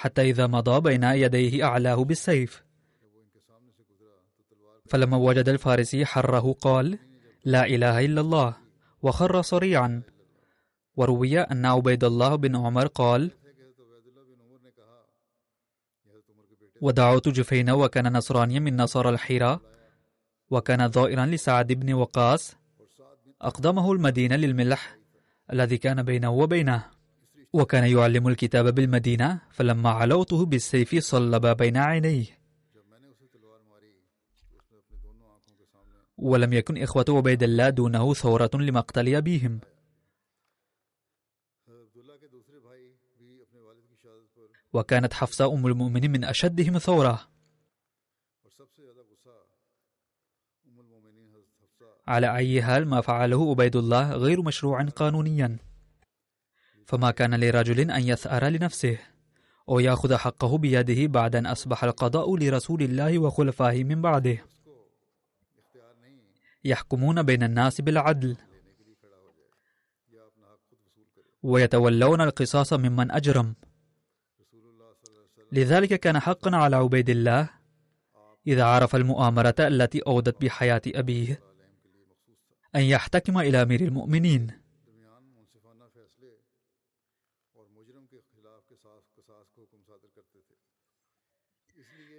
حتى 0.00 0.22
إذا 0.22 0.46
مضى 0.46 0.80
بين 0.80 1.04
يديه 1.04 1.64
أعلاه 1.64 2.04
بالسيف. 2.04 2.64
فلما 4.88 5.16
وجد 5.16 5.48
الفارسي 5.48 6.06
حره 6.06 6.52
قال 6.52 6.98
لا 7.44 7.66
إله 7.66 8.04
إلا 8.04 8.20
الله. 8.20 8.56
وخر 9.02 9.42
صريعا. 9.42 10.02
وروي 10.96 11.40
أن 11.40 11.66
عبيد 11.66 12.04
الله 12.04 12.36
بن 12.36 12.56
عمر 12.56 12.86
قال 12.86 13.30
ودعوت 16.80 17.28
جفين 17.28 17.70
وكان 17.70 18.16
نصرانيا 18.16 18.60
من 18.60 18.76
نصارى 18.76 19.10
الحيرة 19.10 19.60
وكان 20.50 20.90
ظائرا 20.90 21.26
لسعد 21.26 21.72
بن 21.72 21.92
وقاص 21.92 22.56
أقدمه 23.42 23.92
المدينة 23.92 24.36
للملح 24.36 24.96
الذي 25.52 25.78
كان 25.78 26.02
بينه 26.02 26.30
وبينه. 26.30 26.99
وكان 27.52 27.84
يعلم 27.84 28.28
الكتاب 28.28 28.74
بالمدينة 28.74 29.40
فلما 29.50 29.90
علوته 29.90 30.46
بالسيف 30.46 30.94
صلب 31.04 31.46
بين 31.46 31.76
عينيه. 31.76 32.40
ولم 36.16 36.52
يكن 36.52 36.82
إخوة 36.82 37.04
عبيد 37.08 37.42
الله 37.42 37.70
دونه 37.70 38.14
ثورة 38.14 38.50
لمقتل 38.54 39.14
أبيهم 39.14 39.60
وكانت 44.72 45.12
حفصة 45.12 45.52
أم 45.52 45.66
المؤمنين 45.66 46.10
من 46.10 46.24
أشدهم 46.24 46.78
ثورة. 46.78 47.28
على 52.08 52.36
أي 52.36 52.62
حال 52.62 52.88
ما 52.88 53.00
فعله 53.00 53.50
عبيد 53.50 53.76
الله 53.76 54.12
غير 54.12 54.42
مشروع 54.42 54.84
قانونيا. 54.84 55.69
فما 56.86 57.10
كان 57.10 57.34
لرجل 57.40 57.90
أن 57.90 58.02
يثأر 58.02 58.44
لنفسه 58.44 58.98
أو 59.68 59.80
يأخذ 59.80 60.16
حقه 60.16 60.58
بيده 60.58 61.06
بعد 61.06 61.36
أن 61.36 61.46
أصبح 61.46 61.84
القضاء 61.84 62.36
لرسول 62.36 62.82
الله 62.82 63.18
وخلفائه 63.18 63.84
من 63.84 64.02
بعده. 64.02 64.38
يحكمون 66.64 67.22
بين 67.22 67.42
الناس 67.42 67.80
بالعدل 67.80 68.36
ويتولون 71.42 72.20
القصاص 72.20 72.72
ممن 72.72 73.10
أجرم. 73.10 73.54
لذلك 75.52 76.00
كان 76.00 76.20
حقا 76.20 76.56
على 76.56 76.76
عبيد 76.76 77.10
الله 77.10 77.50
إذا 78.46 78.64
عرف 78.64 78.96
المؤامرة 78.96 79.54
التي 79.58 80.00
أودت 80.06 80.42
بحياة 80.42 80.82
أبيه 80.86 81.40
أن 82.76 82.80
يحتكم 82.80 83.38
إلى 83.38 83.62
أمير 83.62 83.80
المؤمنين. 83.80 84.59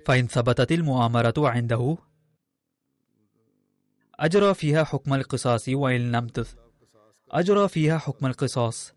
فإن 0.05 0.27
ثبتت 0.27 0.71
المؤامرة 0.71 1.33
عنده 1.37 1.97
أجرى 4.19 4.53
فيها 4.53 4.83
حكم 4.83 5.13
القصاص 5.13 5.69
وإن 5.69 6.11
لم 6.11 6.27
تث 6.27 6.55
أجرى 7.31 7.67
فيها 7.67 7.97
حكم 7.97 8.25
القصاص. 8.25 8.93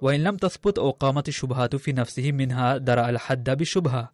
وإن 0.00 0.22
لم 0.24 0.36
تثبت 0.36 0.78
أو 0.78 0.90
قامت 0.90 1.28
الشبهات 1.28 1.76
في 1.76 1.92
نفسه 1.92 2.32
منها 2.32 2.76
درأ 2.76 3.10
الحد 3.10 3.50
بالشبهة 3.50 4.12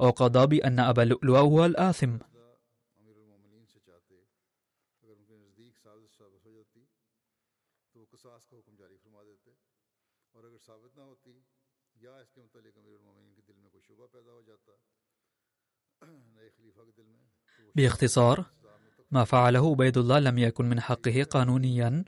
أو 0.00 0.10
قضى 0.10 0.46
بأن 0.46 0.80
أبا 0.80 1.02
اللؤلؤ 1.02 1.36
هو 1.36 1.64
الآثم. 1.64 2.18
باختصار 17.74 18.44
ما 19.10 19.24
فعله 19.24 19.70
عبيد 19.70 19.98
الله 19.98 20.18
لم 20.18 20.38
يكن 20.38 20.68
من 20.68 20.80
حقه 20.80 21.22
قانونيا 21.22 22.04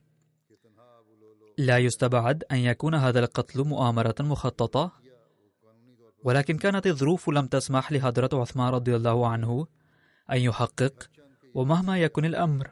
لا 1.58 1.78
يستبعد 1.78 2.44
أن 2.52 2.56
يكون 2.56 2.94
هذا 2.94 3.20
القتل 3.20 3.64
مؤامرة 3.64 4.14
مخططة 4.20 4.92
ولكن 6.24 6.58
كانت 6.58 6.86
الظروف 6.86 7.28
لم 7.28 7.46
تسمح 7.46 7.92
لحضرة 7.92 8.40
عثمان 8.40 8.68
رضي 8.68 8.96
الله 8.96 9.28
عنه 9.28 9.66
أن 10.30 10.38
يحقق 10.38 11.10
ومهما 11.54 11.98
يكن 11.98 12.24
الأمر 12.24 12.70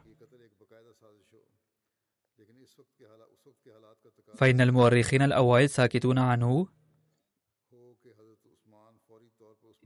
فإن 4.35 4.61
المؤرخين 4.61 5.21
الأوائل 5.21 5.69
ساكتون 5.69 6.19
عنه 6.19 6.67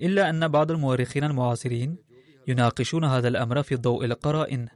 إلا 0.02 0.30
أن 0.30 0.48
بعض 0.48 0.72
المؤرخين 0.72 1.24
المعاصرين 1.24 1.98
يناقشون 2.48 3.04
هذا 3.04 3.28
الأمر 3.28 3.64
في 3.64 3.76
ضوء 3.76 4.06
القرائن 4.06 4.68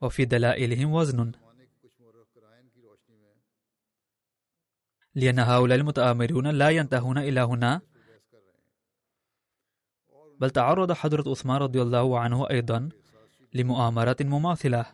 وفي 0.00 0.24
دلائلهم 0.24 0.92
وزن. 0.92 1.32
لأن 5.14 5.38
هؤلاء 5.38 5.78
المتآمرون 5.78 6.46
لا 6.46 6.68
ينتهون 6.70 7.18
إلى 7.18 7.40
هنا 7.40 7.80
بل 10.40 10.50
تعرض 10.50 10.92
حضرة 10.92 11.30
عثمان 11.30 11.56
رضي 11.56 11.82
الله 11.82 12.18
عنه 12.18 12.50
أيضا 12.50 12.88
لمؤامرة 13.54 14.16
مماثلة. 14.20 14.86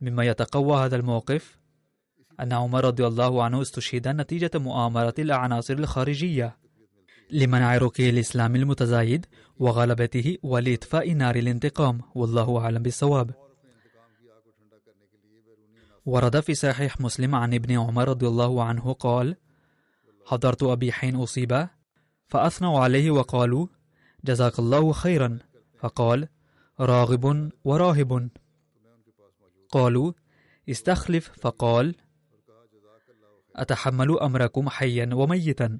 مما 0.00 0.24
يتقوى 0.24 0.76
هذا 0.84 0.96
الموقف 0.96 1.58
أن 2.40 2.52
عمر 2.52 2.84
رضي 2.84 3.06
الله 3.06 3.44
عنه 3.44 3.62
استشهد 3.62 4.08
نتيجة 4.08 4.50
مؤامرة 4.54 5.14
العناصر 5.18 5.74
الخارجية. 5.74 6.56
لمنع 7.30 7.76
رقي 7.78 8.10
الإسلام 8.10 8.56
المتزايد 8.56 9.26
وغلبته 9.58 10.38
ولإطفاء 10.42 11.12
نار 11.12 11.36
الانتقام 11.36 12.00
والله 12.14 12.58
أعلم 12.58 12.82
بالصواب. 12.82 13.30
ورد 16.06 16.40
في 16.40 16.54
صحيح 16.54 17.00
مسلم 17.00 17.34
عن 17.34 17.54
ابن 17.54 17.78
عمر 17.78 18.08
رضي 18.08 18.26
الله 18.26 18.64
عنه 18.64 18.92
قال 18.92 19.36
حضرت 20.26 20.62
أبي 20.62 20.92
حين 20.92 21.16
أصيب 21.16 21.68
فأثنوا 22.28 22.80
عليه 22.80 23.10
وقالوا 23.10 23.66
جزاك 24.24 24.58
الله 24.58 24.92
خيرا 24.92 25.38
فقال 25.78 26.28
راغب 26.80 27.50
وراهب 27.64 28.28
قالوا 29.68 30.12
استخلف 30.70 31.30
فقال 31.40 31.94
أتحمل 33.56 34.18
أمركم 34.18 34.68
حيا 34.68 35.10
وميتا 35.14 35.78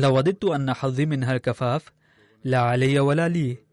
لوددت 0.00 0.44
أن 0.44 0.74
حظي 0.74 1.06
منها 1.06 1.32
الكفاف 1.32 1.92
لا 2.44 2.58
علي 2.58 3.00
ولا 3.00 3.28
لي. 3.28 3.66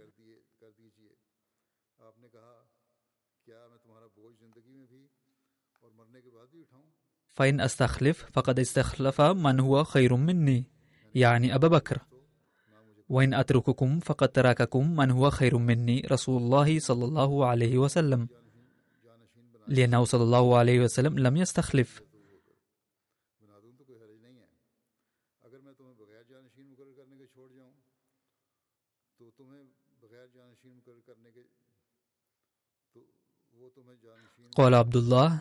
فإن 7.33 7.61
أستخلف 7.61 8.25
فقد 8.33 8.59
استخلف 8.59 9.21
من 9.21 9.59
هو 9.59 9.83
خير 9.83 10.15
مني 10.15 10.63
يعني 11.15 11.55
أبا 11.55 11.67
بكر. 11.67 11.99
وإن 13.09 13.33
أترككم 13.33 13.99
فقد 13.99 14.29
ترككم 14.29 14.95
من 14.95 15.11
هو 15.11 15.29
خير 15.29 15.57
مني 15.57 16.07
رسول 16.11 16.41
الله 16.41 16.79
صلى 16.79 17.05
الله 17.05 17.45
عليه 17.45 17.77
وسلم. 17.77 18.27
لأنه 19.67 20.03
صلى 20.03 20.23
الله 20.23 20.57
عليه 20.57 20.79
وسلم 20.79 21.19
لم 21.19 21.37
يستخلف. 21.37 22.01
قال 34.55 34.73
عبد 34.73 34.95
الله 34.95 35.39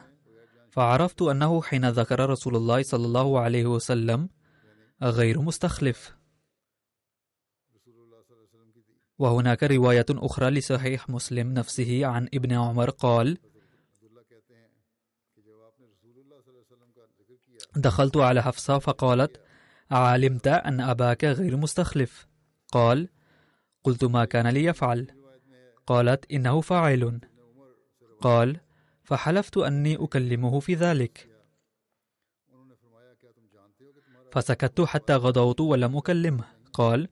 فعرفت 0.71 1.23
أنه 1.23 1.63
حين 1.63 1.89
ذكر 1.89 2.31
رسول 2.31 2.57
الله 2.57 2.83
صلى 2.83 3.07
الله 3.07 3.41
عليه 3.41 3.67
وسلم 3.67 4.29
غير 5.03 5.41
مستخلف. 5.41 6.17
وهناك 9.19 9.63
رواية 9.63 10.07
أخرى 10.11 10.51
لصحيح 10.51 11.11
مسلم 11.11 11.55
نفسه 11.55 12.07
عن 12.07 12.29
ابن 12.35 12.53
عمر 12.53 12.91
قال 12.91 13.39
دخلت 17.77 18.17
على 18.17 18.43
حفصة 18.43 18.79
فقالت 18.79 19.41
علمت 19.91 20.47
أن 20.47 20.81
أباك 20.81 21.25
غير 21.25 21.57
مستخلف. 21.57 22.27
قال 22.73 23.09
قلت 23.85 24.05
ما 24.05 24.25
كان 24.25 24.47
ليفعل 24.47 25.07
قالت 25.87 26.33
إنه 26.33 26.61
فاعل. 26.61 27.21
قال 28.21 28.61
فحلفت 29.13 29.57
أني 29.57 29.97
أكلمه 30.05 30.61
في 30.61 30.75
ذلك. 30.75 31.29
فسكت 34.33 34.81
حتى 34.81 35.15
غضوت 35.15 35.61
ولم 35.61 35.97
أكلمه. 35.97 36.45
قال 36.73 37.09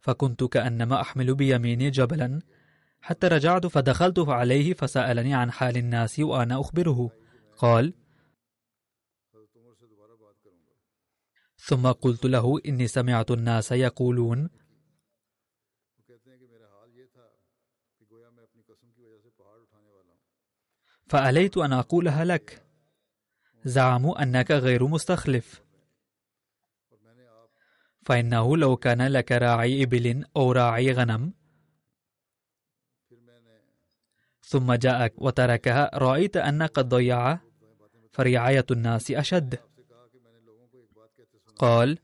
فكنت 0.00 0.44
كأنما 0.44 1.00
أحمل 1.00 1.34
بيميني 1.34 1.90
جبلا. 1.90 2.40
حتى 3.00 3.26
رجعت 3.28 3.66
فدخلت 3.66 4.18
عليه 4.18 4.74
فسألني 4.74 5.34
عن 5.34 5.50
حال 5.50 5.76
الناس 5.76 6.20
وأنا 6.20 6.60
أخبره. 6.60 7.10
قال 7.56 7.94
ثم 11.56 11.86
قلت 11.86 12.24
له 12.24 12.60
إني 12.66 12.86
سمعت 12.86 13.30
الناس 13.30 13.72
يقولون 13.72 14.50
فأليت 21.08 21.56
أن 21.56 21.72
أقولها 21.72 22.24
لك. 22.24 22.64
زعموا 23.64 24.22
أنك 24.22 24.50
غير 24.50 24.86
مستخلف. 24.86 25.62
فإنه 28.04 28.56
لو 28.56 28.76
كان 28.76 29.06
لك 29.06 29.32
راعي 29.32 29.82
إبل 29.82 30.24
أو 30.36 30.52
راعي 30.52 30.92
غنم. 30.92 31.32
ثم 34.42 34.72
جاءك 34.72 35.14
وتركها 35.22 35.90
رأيت 35.94 36.36
أن 36.36 36.62
قد 36.62 36.88
ضيع 36.88 37.38
فرعاية 38.12 38.66
الناس 38.70 39.10
أشد. 39.10 39.58
قال 41.56 41.98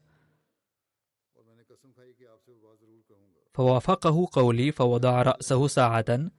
فوافقه 3.55 4.29
قولي 4.33 4.73
فوضع 4.73 5.23
رأسه 5.23 5.67
ساعة 5.67 6.31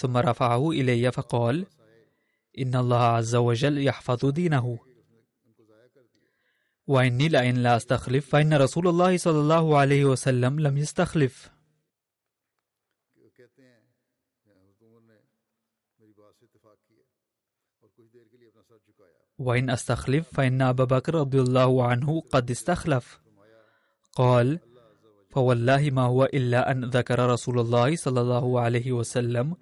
ثم 0.00 0.16
رفعه 0.16 0.70
إلي 0.70 1.12
فقال 1.12 1.66
إن 2.58 2.76
الله 2.76 3.02
عز 3.02 3.34
وجل 3.34 3.86
يحفظ 3.86 4.26
دينه. 4.26 4.78
وإني 6.86 7.28
لئن 7.28 7.56
لا 7.56 7.76
أستخلف 7.76 8.30
فإن 8.30 8.54
رسول 8.54 8.88
الله 8.88 9.16
صلى 9.16 9.40
الله 9.40 9.78
عليه 9.78 10.04
وسلم 10.04 10.60
لم 10.60 10.78
يستخلف. 10.78 11.50
وإن 19.38 19.70
أستخلف 19.70 20.28
فإن 20.32 20.62
أبا 20.62 20.84
بكر 20.84 21.14
رضي 21.14 21.40
الله 21.40 21.84
عنه 21.84 22.20
قد 22.20 22.50
استخلف. 22.50 23.20
قال 24.12 24.60
فوالله 25.30 25.90
ما 25.90 26.02
هو 26.02 26.24
إلا 26.24 26.70
أن 26.70 26.84
ذكر 26.84 27.18
رسول 27.26 27.60
الله 27.60 27.96
صلى 27.96 28.20
الله 28.20 28.60
عليه 28.60 28.92
وسلم 28.92 29.56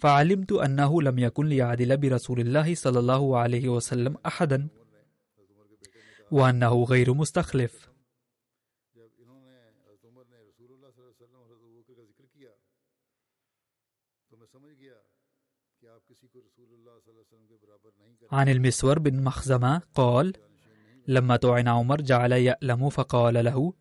فعلمت 0.00 0.52
أنه 0.52 1.02
لم 1.02 1.18
يكن 1.18 1.46
ليعدل 1.46 1.96
برسول 1.96 2.40
الله 2.40 2.74
صلى 2.74 2.98
الله 2.98 3.38
عليه 3.38 3.68
وسلم 3.68 4.16
أحدا 4.26 4.68
وأنه 6.30 6.84
غير 6.84 7.14
مستخلف. 7.14 7.90
عن 18.32 18.48
المسور 18.48 18.98
بن 18.98 19.22
مخزمة 19.22 19.82
قال 19.94 20.32
لما 21.08 21.36
طعن 21.36 21.68
عمر 21.68 22.00
جعل 22.00 22.32
يألم 22.32 22.88
فقال 22.88 23.44
له 23.44 23.72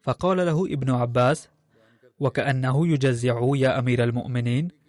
فقال 0.00 0.36
له 0.36 0.66
ابن 0.66 0.90
عباس 0.90 1.48
وكأنه 2.18 2.88
يجزع 2.88 3.40
يا 3.56 3.78
أمير 3.78 4.04
المؤمنين 4.04 4.83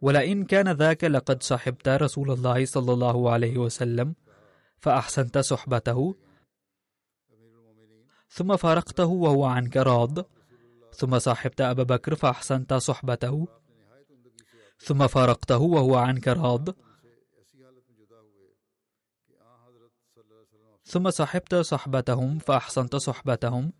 ولئن 0.00 0.44
كان 0.44 0.68
ذاك 0.68 1.04
لقد 1.04 1.42
صحبت 1.42 1.88
رسول 1.88 2.30
الله 2.30 2.64
صلى 2.64 2.92
الله 2.92 3.30
عليه 3.30 3.58
وسلم 3.58 4.14
فأحسنت 4.78 5.38
صحبته. 5.38 6.14
ثم 8.30 8.56
فارقته 8.56 9.06
وهو 9.06 9.44
عنك 9.44 9.76
راض. 9.76 10.18
ثم 10.94 11.18
صاحبت 11.18 11.60
أبا 11.60 11.82
بكر 11.82 12.14
فأحسنت 12.14 12.74
صحبته. 12.74 13.48
ثم 14.78 15.06
فارقته 15.06 15.58
وهو 15.58 15.96
عنك 15.96 16.28
راض. 16.28 16.68
ثم 20.84 21.10
صحبت 21.10 21.54
صحبتهم 21.54 22.38
فأحسنت 22.38 22.96
صحبتهم. 22.96 23.72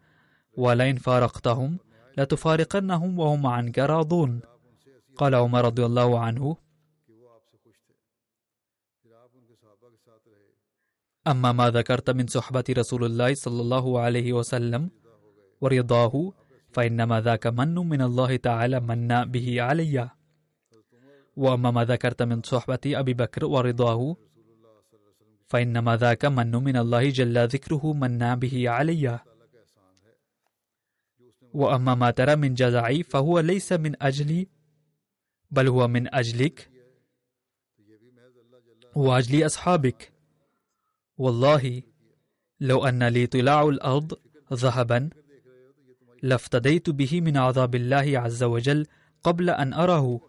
ولئن 0.57 0.97
فارقتهم 0.97 1.79
لتفارقنهم 2.19 3.19
وهم 3.19 3.47
عنك 3.47 3.79
راضون. 3.79 4.58
قال 5.19 5.35
عمر 5.35 5.65
رضي 5.65 5.85
الله 5.91 6.11
عنه 6.19 6.57
أما 11.27 11.53
ما 11.53 11.67
ذكرت 11.71 12.11
من 12.11 12.27
صحبة 12.27 12.65
رسول 12.71 13.05
الله 13.05 13.35
صلى 13.35 13.61
الله 13.61 13.87
عليه 14.01 14.29
وسلم 14.33 14.83
ورضاه 15.61 16.15
فإنما 16.75 17.21
ذاك 17.21 17.47
من 17.47 17.75
من 17.75 18.01
الله 18.03 18.37
تعالى 18.37 18.81
من 18.81 19.25
به 19.35 19.63
علي. 19.63 20.09
وأما 21.37 21.71
ما 21.71 21.85
ذكرت 21.85 22.23
من 22.23 22.43
صحبة 22.43 22.85
أبي 22.87 23.15
بكر 23.15 23.45
ورضاه 23.45 24.17
فإنما 25.51 25.97
ذاك 25.97 26.25
من 26.25 26.53
من 26.57 26.77
الله 26.77 27.11
جل 27.11 27.37
ذكره 27.55 27.93
من 27.93 28.35
به 28.43 28.57
علي. 28.71 29.19
وأما 31.55 31.95
ما 31.95 32.11
ترى 32.11 32.37
من 32.37 32.55
جزعي 32.55 33.03
فهو 33.03 33.41
ليس 33.41 33.73
من 33.73 33.93
أجلي 34.03 34.49
بل 35.51 35.69
هو 35.69 35.89
من 35.89 36.15
أجلك 36.15 36.71
وأجل 38.95 39.47
أصحابك. 39.47 40.13
والله 41.19 41.83
لو 42.61 42.87
أن 42.87 43.09
لي 43.09 43.27
طلاع 43.27 43.69
الأرض 43.69 44.19
ذهبا 44.53 45.11
لافتديت 46.23 46.91
به 46.91 47.21
من 47.21 47.37
عذاب 47.37 47.75
الله 47.75 48.19
عز 48.19 48.43
وجل 48.43 48.87
قبل 49.23 49.51
أن 49.51 49.73
أره 49.73 50.21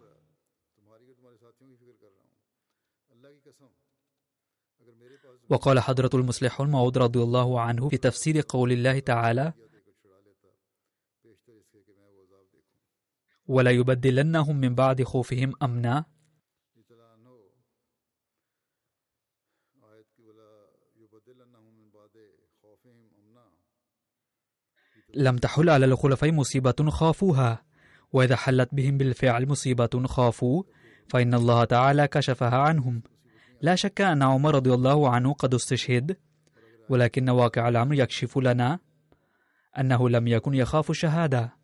وقال 5.49 5.79
حضرة 5.79 6.09
المصلح 6.13 6.61
الموعود 6.61 6.97
رضي 6.97 7.19
الله 7.23 7.61
عنه 7.61 7.89
في 7.89 7.97
تفسير 7.97 8.43
قول 8.49 8.71
الله 8.71 8.99
تعالى 8.99 9.53
ولا 13.49 13.71
يبدلنهم 13.71 14.55
من 14.55 14.75
بعد 14.75 15.03
خوفهم 15.03 15.53
أمنا؟ 15.63 16.05
لم 25.15 25.37
تحل 25.37 25.69
على 25.69 25.85
الخلفاء 25.85 26.31
مصيبة 26.31 26.89
خافوها 26.89 27.65
وإذا 28.13 28.35
حلت 28.35 28.69
بهم 28.75 28.97
بالفعل 28.97 29.47
مصيبة 29.47 30.03
خافوا 30.05 30.63
فإن 31.07 31.33
الله 31.33 31.63
تعالى 31.63 32.07
كشفها 32.07 32.57
عنهم. 32.57 33.01
لا 33.61 33.75
شك 33.75 34.01
أن 34.01 34.23
عمر 34.23 34.55
رضي 34.55 34.73
الله 34.73 35.09
عنه 35.09 35.33
قد 35.33 35.53
استشهد 35.53 36.17
ولكن 36.89 37.29
واقع 37.29 37.69
الأمر 37.69 37.93
يكشف 37.93 38.37
لنا 38.37 38.79
أنه 39.79 40.09
لم 40.09 40.27
يكن 40.27 40.53
يخاف 40.53 40.89
الشهادة. 40.89 41.58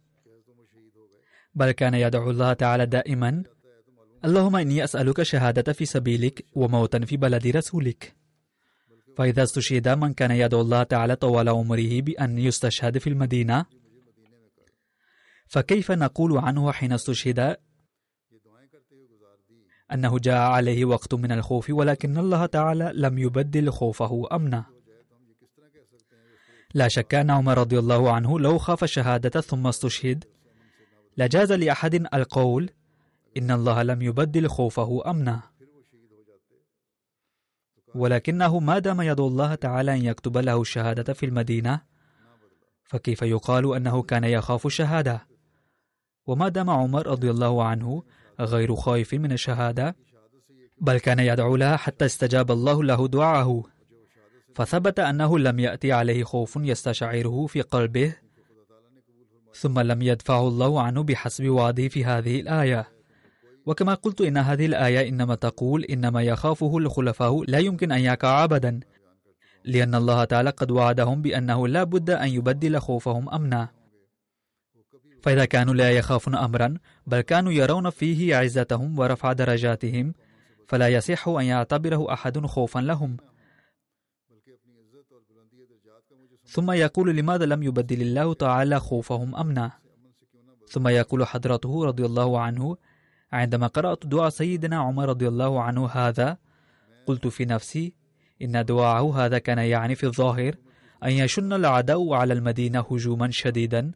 بل 1.56 1.72
كان 1.72 1.94
يدعو 1.94 2.32
الله 2.32 2.54
تعالى 2.54 2.86
دائما. 2.86 3.44
اللهم 4.26 4.56
إني 4.56 4.84
أسألك 4.84 5.24
شهادة 5.24 5.74
في 5.74 5.86
سبيلك 5.86 6.46
وموتا 6.54 7.00
في 7.00 7.18
بلد 7.18 7.48
رسولك. 7.48 8.16
فإذا 9.18 9.44
استشهد 9.44 9.88
من 9.90 10.14
كان 10.14 10.32
يدعو 10.32 10.62
الله 10.62 10.84
تعالى 10.84 11.16
طوال 11.16 11.50
عمره 11.50 12.02
بأن 12.02 12.38
يستشهد 12.40 12.98
في 12.98 13.10
المدينة 13.10 13.66
فكيف 15.48 15.92
نقول 15.92 16.38
عنه 16.38 16.72
حين 16.72 16.94
استشهد؟ 16.94 17.58
أنه 19.94 20.20
جاء 20.20 20.38
عليه 20.38 20.86
وقت 20.86 21.14
من 21.14 21.32
الخوف 21.32 21.70
ولكن 21.70 22.18
الله 22.18 22.46
تعالى 22.46 22.92
لم 22.96 23.18
يبدل 23.18 23.72
خوفه 23.72 24.28
أمنا. 24.32 24.66
لا 26.74 26.88
شك 26.88 27.16
أن 27.16 27.30
عمر 27.30 27.58
رضي 27.58 27.80
الله 27.80 28.12
عنه 28.12 28.40
لو 28.40 28.58
خاف 28.58 28.84
الشهادة 28.84 29.42
ثم 29.42 29.68
استشهد 29.68 30.24
لجاز 31.18 31.52
لأحد 31.52 31.96
القول 32.14 32.70
إن 33.38 33.52
الله 33.52 33.84
لم 33.84 34.02
يبدل 34.02 34.48
خوفه 34.48 35.10
أمنا. 35.10 35.42
ولكنه 37.96 38.60
ما 38.60 38.80
دام 38.80 39.02
يدعو 39.02 39.28
الله 39.28 39.56
تعالى 39.56 39.94
أن 39.94 40.06
يكتب 40.06 40.38
له 40.38 40.62
الشهادة 40.62 41.14
في 41.14 41.26
المدينة 41.26 41.82
فكيف 42.84 43.22
يقال 43.22 43.76
أنه 43.76 44.02
كان 44.02 44.24
يخاف 44.24 44.66
الشهادة؟ 44.66 45.28
وما 46.28 46.50
دام 46.50 46.70
عمر 46.70 47.08
رضي 47.08 47.32
الله 47.32 47.64
عنه 47.64 48.04
غير 48.40 48.76
خائف 48.76 49.14
من 49.14 49.32
الشهادة 49.32 49.96
بل 50.82 51.00
كان 51.00 51.20
يدعو 51.20 51.56
لها 51.56 51.78
حتى 51.78 52.06
استجاب 52.06 52.52
الله 52.52 52.84
له 52.84 53.08
دعاءه 53.08 53.64
فثبت 54.56 55.00
أنه 55.00 55.40
لم 55.40 55.60
يأتي 55.60 55.92
عليه 55.92 56.24
خوف 56.24 56.56
يستشعره 56.56 57.46
في 57.46 57.62
قلبه 57.62 58.16
ثم 59.56 59.80
لم 59.80 60.02
يدفعه 60.02 60.48
الله 60.48 60.82
عنه 60.82 61.04
بحسب 61.04 61.50
وعده 61.50 61.88
في 61.88 62.06
هذه 62.06 62.42
الآية. 62.42 62.88
وكما 63.66 63.94
قلت 63.94 64.22
إن 64.22 64.38
هذه 64.38 64.66
الآية 64.66 65.10
إنما 65.10 65.36
تقول 65.36 65.84
إنما 65.84 66.24
يخافه 66.24 66.78
الخلفاء 66.78 67.44
لا 67.44 67.60
يمكن 67.60 67.92
أن 67.92 68.00
يقع 68.00 68.44
أبدا 68.44 68.80
لأن 69.66 69.96
الله 69.96 70.24
تعالى 70.24 70.50
قد 70.50 70.72
وعدهم 70.72 71.22
بأنه 71.22 71.68
لا 71.68 71.84
بد 71.84 72.10
أن 72.10 72.28
يبدل 72.28 72.80
خوفهم 72.80 73.30
أمنا. 73.30 73.68
فإذا 75.24 75.46
كانوا 75.46 75.74
لا 75.74 75.92
يخافون 75.92 76.36
أمرا 76.36 76.78
بل 77.08 77.22
كانوا 77.22 77.52
يرون 77.52 77.90
فيه 77.90 78.36
عزتهم 78.36 79.00
ورفع 79.00 79.34
درجاتهم 79.34 80.14
فلا 80.68 80.88
يصح 80.88 81.28
أن 81.28 81.46
يعتبره 81.46 82.14
أحد 82.14 82.46
خوفا 82.46 82.80
لهم. 82.80 83.18
ثم 86.56 86.72
يقول 86.72 87.18
لماذا 87.18 87.46
لم 87.46 87.64
يبدل 87.64 88.02
الله 88.02 88.34
تعالى 88.34 88.80
خوفهم 88.80 89.36
أمنا؟ 89.36 89.72
ثم 90.68 90.88
يقول 90.88 91.28
حضرته 91.28 91.86
رضي 91.86 92.06
الله 92.06 92.40
عنه 92.40 92.78
عندما 93.32 93.68
قرأت 93.68 94.06
دعاء 94.06 94.30
سيدنا 94.30 94.78
عمر 94.78 95.10
رضي 95.10 95.28
الله 95.28 95.62
عنه 95.62 95.88
هذا 95.88 96.38
قلت 97.06 97.28
في 97.28 97.46
نفسي 97.46 97.94
إن 98.42 98.66
دعاءه 98.66 99.26
هذا 99.26 99.38
كان 99.38 99.58
يعني 99.58 99.96
في 99.96 100.06
الظاهر 100.06 100.56
أن 101.04 101.12
يشن 101.12 101.54
العدو 101.54 102.14
على 102.14 102.34
المدينة 102.34 102.80
هجوما 102.92 103.32
شديدا. 103.32 103.92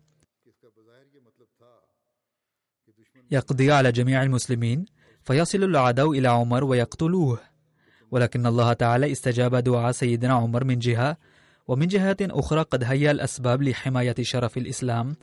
يقضي 3.31 3.71
على 3.71 3.91
جميع 3.91 4.23
المسلمين 4.23 4.85
فيصل 5.23 5.63
العدو 5.63 6.13
إلى 6.13 6.27
عمر 6.27 6.63
ويقتلوه. 6.63 7.39
ولكن 8.11 8.45
الله 8.45 8.73
تعالى 8.73 9.11
استجاب 9.11 9.55
دعاء 9.55 9.91
سيدنا 9.91 10.33
عمر 10.33 10.63
من 10.63 10.79
جهة 10.79 11.17
ومن 11.69 11.87
جهة 11.87 12.17
أخرى 12.21 12.61
قد 12.61 12.83
هيأ 12.83 13.11
الأسباب 13.11 13.63
لحماية 13.63 14.15
شرف 14.21 14.57
الإسلام 14.57 15.15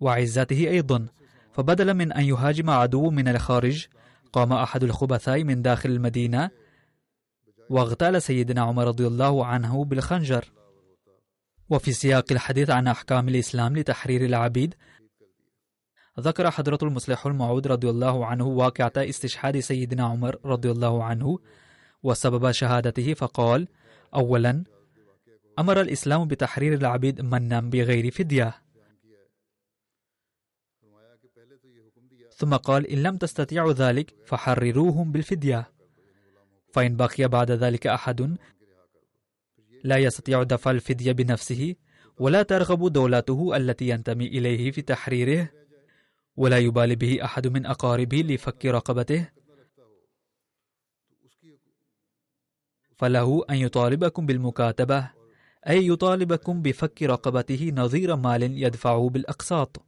وعزته 0.00 0.68
أيضا. 0.68 1.06
فبدلا 1.52 1.92
من 1.92 2.12
أن 2.12 2.24
يهاجم 2.24 2.70
عدو 2.70 3.10
من 3.10 3.28
الخارج 3.28 3.86
قام 4.32 4.52
أحد 4.52 4.84
الخبثاء 4.84 5.44
من 5.44 5.62
داخل 5.62 5.90
المدينة 5.90 6.50
واغتال 7.70 8.22
سيدنا 8.22 8.60
عمر 8.60 8.86
رضي 8.86 9.06
الله 9.06 9.46
عنه 9.46 9.84
بالخنجر. 9.84 10.44
وفي 11.70 11.92
سياق 11.92 12.24
الحديث 12.30 12.70
عن 12.70 12.88
أحكام 12.88 13.28
الإسلام 13.28 13.76
لتحرير 13.76 14.24
العبيد 14.24 14.74
ذكر 16.20 16.50
حضرة 16.50 16.78
المصلح 16.82 17.26
الموعود 17.26 17.66
رضي 17.66 17.90
الله 17.90 18.26
عنه 18.26 18.46
واقعة 18.46 18.92
استشهاد 18.96 19.58
سيدنا 19.58 20.04
عمر 20.04 20.38
رضي 20.44 20.70
الله 20.70 21.04
عنه 21.04 21.38
وسبب 22.02 22.50
شهادته 22.50 23.14
فقال 23.14 23.68
أولا 24.14 24.64
أمر 25.58 25.80
الإسلام 25.80 26.28
بتحرير 26.28 26.74
العبيد 26.74 27.20
منا 27.20 27.60
بغير 27.60 28.10
فدية. 28.10 28.62
ثم 32.36 32.56
قال 32.56 32.86
إن 32.86 33.02
لم 33.02 33.16
تستطيعوا 33.16 33.72
ذلك 33.72 34.14
فحرروهم 34.26 35.12
بالفدية. 35.12 35.72
فإن 36.72 36.96
بقي 36.96 37.28
بعد 37.28 37.50
ذلك 37.50 37.86
أحد 37.86 38.36
لا 39.84 39.96
يستطيع 39.96 40.42
دفع 40.42 40.70
الفدية 40.70 41.12
بنفسه 41.12 41.74
ولا 42.18 42.42
ترغب 42.42 42.92
دولته 42.92 43.56
التي 43.56 43.88
ينتمي 43.88 44.26
إليه 44.26 44.70
في 44.70 44.82
تحريره 44.82 45.48
ولا 46.36 46.58
يبالي 46.58 46.94
به 46.96 47.24
أحد 47.24 47.46
من 47.46 47.66
أقاربه 47.66 48.16
لفك 48.16 48.66
رقبته. 48.66 49.28
فله 52.96 53.44
أن 53.50 53.56
يطالبكم 53.56 54.26
بالمكاتبة. 54.26 55.21
أي 55.68 55.86
يطالبكم 55.86 56.62
بفك 56.62 57.02
رقبته 57.02 57.72
نظير 57.74 58.16
مال 58.16 58.42
يدفعه 58.42 59.08
بالأقساط. 59.08 59.82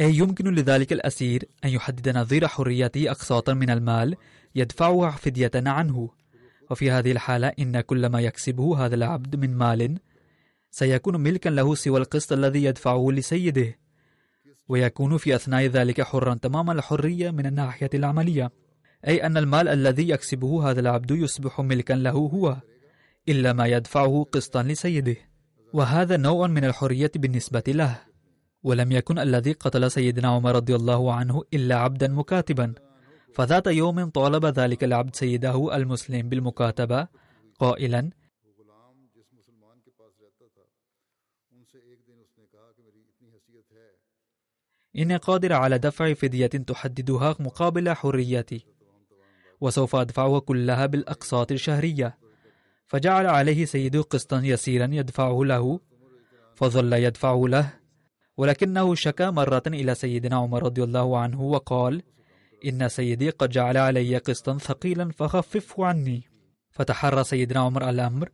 أي 0.00 0.16
يمكن 0.16 0.54
لذلك 0.54 0.92
الأسير 0.92 1.48
أن 1.64 1.68
يحدد 1.70 2.08
نظير 2.16 2.48
حريته 2.48 3.10
أقساطا 3.10 3.54
من 3.54 3.70
المال 3.70 4.16
يدفعها 4.54 5.10
فدية 5.10 5.50
عنه. 5.54 6.10
وفي 6.70 6.90
هذه 6.90 7.12
الحالة 7.12 7.52
إن 7.58 7.80
كل 7.80 8.06
ما 8.06 8.20
يكسبه 8.20 8.86
هذا 8.86 8.94
العبد 8.94 9.36
من 9.36 9.56
مال 9.56 9.98
سيكون 10.70 11.20
ملكا 11.20 11.48
له 11.48 11.74
سوى 11.74 12.00
القسط 12.00 12.32
الذي 12.32 12.64
يدفعه 12.64 13.10
لسيده. 13.10 13.78
ويكون 14.68 15.16
في 15.16 15.34
أثناء 15.34 15.66
ذلك 15.66 16.02
حرا 16.02 16.34
تمام 16.34 16.70
الحرية 16.70 17.30
من 17.30 17.46
الناحية 17.46 17.90
العملية. 17.94 18.61
أي 19.08 19.26
أن 19.26 19.36
المال 19.36 19.68
الذي 19.68 20.08
يكسبه 20.08 20.70
هذا 20.70 20.80
العبد 20.80 21.10
يصبح 21.10 21.60
ملكا 21.60 21.92
له 21.92 22.10
هو 22.10 22.56
إلا 23.28 23.52
ما 23.52 23.66
يدفعه 23.66 24.26
قسطا 24.32 24.62
لسيده. 24.62 25.16
وهذا 25.72 26.16
نوع 26.16 26.46
من 26.46 26.64
الحرية 26.64 27.10
بالنسبة 27.16 27.62
له. 27.68 28.00
ولم 28.62 28.92
يكن 28.92 29.18
الذي 29.18 29.52
قتل 29.52 29.90
سيدنا 29.90 30.28
عمر 30.28 30.54
رضي 30.54 30.74
الله 30.74 31.14
عنه 31.14 31.42
إلا 31.54 31.74
عبدا 31.74 32.08
مكاتبا. 32.08 32.74
فذات 33.34 33.66
يوم 33.66 34.10
طالب 34.10 34.46
ذلك 34.46 34.84
العبد 34.84 35.16
سيده 35.16 35.76
المسلم 35.76 36.28
بالمكاتبة 36.28 37.08
قائلا 37.58 38.10
إني 44.96 45.16
قادر 45.16 45.52
على 45.52 45.78
دفع 45.78 46.14
فدية 46.14 46.46
تحددها 46.46 47.36
مقابل 47.40 47.90
حريتي. 47.90 48.71
وسوف 49.62 49.96
أدفعها 49.96 50.38
كلها 50.38 50.86
بالأقساط 50.86 51.52
الشهرية. 51.52 52.18
فجعل 52.86 53.26
عليه 53.26 53.64
سيده 53.64 54.02
قسطا 54.02 54.40
يسيرا 54.44 54.88
يدفعه 54.92 55.44
له 55.44 55.80
فظل 56.54 56.92
يدفعه 56.92 57.42
له. 57.48 57.72
ولكنه 58.36 58.94
شكا 58.94 59.30
مرة 59.30 59.62
إلى 59.66 59.94
سيدنا 59.94 60.36
عمر 60.36 60.62
رضي 60.62 60.82
الله 60.84 61.18
عنه 61.18 61.42
وقال 61.42 62.02
إن 62.66 62.88
سيدي 62.88 63.30
قد 63.30 63.48
جعل 63.48 63.76
علي 63.76 64.16
قسطا 64.16 64.58
ثقيلا 64.58 65.10
فخففه 65.10 65.84
عني. 65.84 66.22
فتحرى 66.70 67.24
سيدنا 67.24 67.60
عمر 67.60 67.90
الأمر 67.90 68.28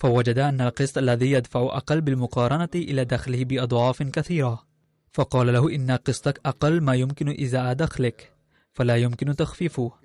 فوجد 0.00 0.38
أن 0.38 0.60
القسط 0.60 0.98
الذي 0.98 1.30
يدفع 1.30 1.60
أقل 1.60 2.00
بالمقارنة 2.00 2.68
إلى 2.74 3.04
دخله 3.04 3.44
بأضعاف 3.44 4.02
كثيرة. 4.02 4.62
فقال 5.12 5.52
له 5.52 5.74
إن 5.74 5.90
قسطك 5.90 6.40
أقل 6.46 6.80
ما 6.80 6.94
يمكن 6.94 7.42
إزاء 7.42 7.72
دخلك 7.72 8.32
فلا 8.72 8.96
يمكن 8.96 9.36
تخفيفه. 9.36 10.03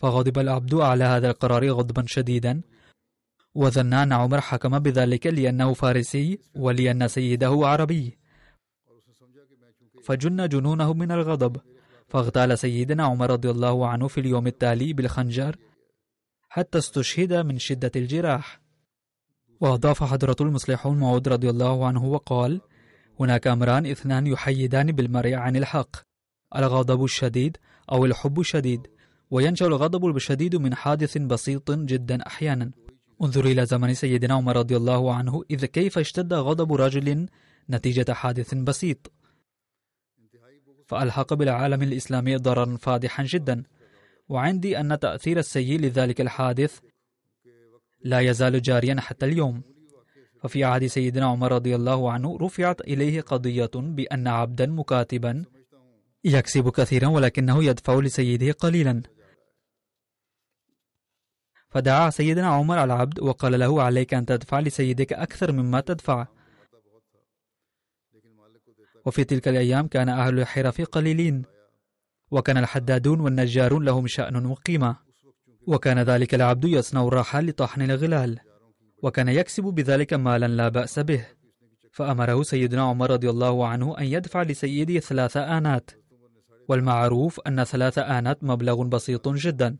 فغضب 0.00 0.38
العبد 0.38 0.74
على 0.74 1.04
هذا 1.04 1.30
القرار 1.30 1.70
غضبا 1.70 2.04
شديدا. 2.06 2.60
وظن 3.54 3.92
أن 3.92 4.12
عمر 4.12 4.40
حكم 4.40 4.78
بذلك 4.78 5.26
لأنه 5.26 5.74
فارسي 5.74 6.38
ولأن 6.54 7.08
سيده 7.08 7.60
عربي. 7.62 8.18
فجن 10.04 10.48
جنونه 10.48 10.92
من 10.94 11.12
الغضب. 11.12 11.56
فاغتال 12.08 12.58
سيدنا 12.58 13.04
عمر 13.04 13.30
رضي 13.30 13.50
الله 13.50 13.88
عنه 13.88 14.08
في 14.08 14.20
اليوم 14.20 14.46
التالي 14.46 14.92
بالخنجر 14.92 15.56
حتى 16.48 16.78
استشهد 16.78 17.32
من 17.32 17.58
شدة 17.58 17.92
الجراح. 17.96 18.60
وأضاف 19.60 20.04
حضرة 20.04 20.36
المصلح 20.40 20.86
الموعود 20.86 21.28
رضي 21.28 21.50
الله 21.50 21.86
عنه 21.86 22.04
وقال 22.04 22.60
هناك 23.20 23.46
أمران 23.46 23.86
اثنان 23.86 24.26
يحيدان 24.26 24.92
بالمرء 24.92 25.34
عن 25.34 25.56
الحق 25.56 25.96
الغضب 26.56 27.04
الشديد 27.04 27.56
أو 27.92 28.04
الحب 28.04 28.40
الشديد. 28.40 28.99
وينشأ 29.30 29.66
الغضب 29.66 30.16
الشديد 30.16 30.56
من 30.56 30.74
حادث 30.74 31.18
بسيط 31.18 31.70
جدا 31.70 32.26
أحيانا. 32.26 32.70
انظر 33.22 33.44
إلى 33.44 33.66
زمن 33.66 33.94
سيدنا 33.94 34.34
عمر 34.34 34.56
رضي 34.56 34.76
الله 34.76 35.14
عنه 35.14 35.42
إذ 35.50 35.64
كيف 35.64 35.98
اشتد 35.98 36.32
غضب 36.32 36.72
رجل 36.72 37.26
نتيجة 37.70 38.12
حادث 38.12 38.54
بسيط. 38.54 39.12
فألحق 40.86 41.34
بالعالم 41.34 41.82
الإسلامي 41.82 42.36
ضررا 42.36 42.76
فادحا 42.76 43.24
جدا. 43.26 43.62
وعندي 44.28 44.80
أن 44.80 44.98
تأثير 44.98 45.38
السيء 45.38 45.80
لذلك 45.80 46.20
الحادث 46.20 46.80
لا 48.04 48.20
يزال 48.20 48.62
جاريا 48.62 49.00
حتى 49.00 49.26
اليوم. 49.26 49.62
ففي 50.42 50.64
عهد 50.64 50.86
سيدنا 50.86 51.26
عمر 51.26 51.52
رضي 51.52 51.74
الله 51.74 52.12
عنه 52.12 52.38
رفعت 52.40 52.80
إليه 52.80 53.20
قضية 53.20 53.70
بأن 53.74 54.28
عبدا 54.28 54.66
مكاتبا 54.66 55.44
يكسب 56.24 56.68
كثيرا 56.68 57.08
ولكنه 57.08 57.64
يدفع 57.64 57.94
لسيده 57.94 58.52
قليلا. 58.52 59.02
فدعا 61.70 62.10
سيدنا 62.10 62.46
عمر 62.46 62.84
العبد 62.84 63.20
وقال 63.20 63.60
له 63.60 63.82
عليك 63.82 64.14
أن 64.14 64.26
تدفع 64.26 64.60
لسيدك 64.60 65.12
أكثر 65.12 65.52
مما 65.52 65.80
تدفع. 65.80 66.26
وفي 69.06 69.24
تلك 69.24 69.48
الأيام 69.48 69.86
كان 69.86 70.08
أهل 70.08 70.40
الحرف 70.40 70.80
قليلين 70.80 71.42
وكان 72.30 72.56
الحدادون 72.56 73.20
والنجارون 73.20 73.84
لهم 73.84 74.06
شأن 74.06 74.46
وقيمة 74.46 74.96
وكان 75.66 75.98
ذلك 75.98 76.34
العبد 76.34 76.64
يصنع 76.64 77.06
الرحى 77.06 77.40
لطحن 77.40 77.82
الغلال 77.82 78.38
وكان 79.02 79.28
يكسب 79.28 79.64
بذلك 79.64 80.14
مالا 80.14 80.46
لا 80.46 80.68
بأس 80.68 80.98
به. 80.98 81.26
فأمره 81.92 82.42
سيدنا 82.42 82.82
عمر 82.82 83.10
رضي 83.10 83.30
الله 83.30 83.66
عنه 83.66 83.98
أن 83.98 84.04
يدفع 84.04 84.42
لسيده 84.42 85.00
ثلاث 85.00 85.36
آنات 85.36 85.90
والمعروف 86.68 87.40
أن 87.40 87.64
ثلاث 87.64 87.98
آنات 87.98 88.44
مبلغ 88.44 88.82
بسيط 88.82 89.28
جدا. 89.28 89.76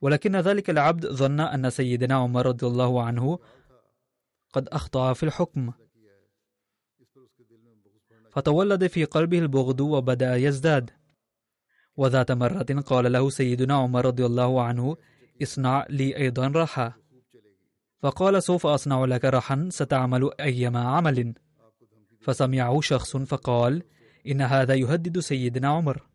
ولكن 0.00 0.36
ذلك 0.36 0.70
العبد 0.70 1.06
ظن 1.06 1.40
أن 1.40 1.70
سيدنا 1.70 2.14
عمر 2.14 2.46
رضي 2.46 2.66
الله 2.66 3.02
عنه 3.02 3.38
قد 4.52 4.68
أخطأ 4.68 5.12
في 5.12 5.22
الحكم. 5.22 5.72
فتولد 8.30 8.86
في 8.86 9.04
قلبه 9.04 9.38
البغض 9.38 9.80
وبدأ 9.80 10.36
يزداد. 10.36 10.90
وذات 11.96 12.32
مرة 12.32 12.82
قال 12.86 13.12
له 13.12 13.30
سيدنا 13.30 13.74
عمر 13.74 14.06
رضي 14.06 14.26
الله 14.26 14.62
عنه 14.62 14.96
اصنع 15.42 15.86
لي 15.90 16.16
أيضا 16.16 16.48
راحة. 16.48 16.98
فقال 17.98 18.42
سوف 18.42 18.66
أصنع 18.66 19.04
لك 19.04 19.24
راحا 19.24 19.68
ستعمل 19.72 20.30
أيما 20.40 20.88
عمل. 20.88 21.34
فسمعه 22.20 22.80
شخص 22.80 23.16
فقال 23.16 23.82
إن 24.26 24.40
هذا 24.40 24.74
يهدد 24.74 25.18
سيدنا 25.18 25.68
عمر. 25.68 26.09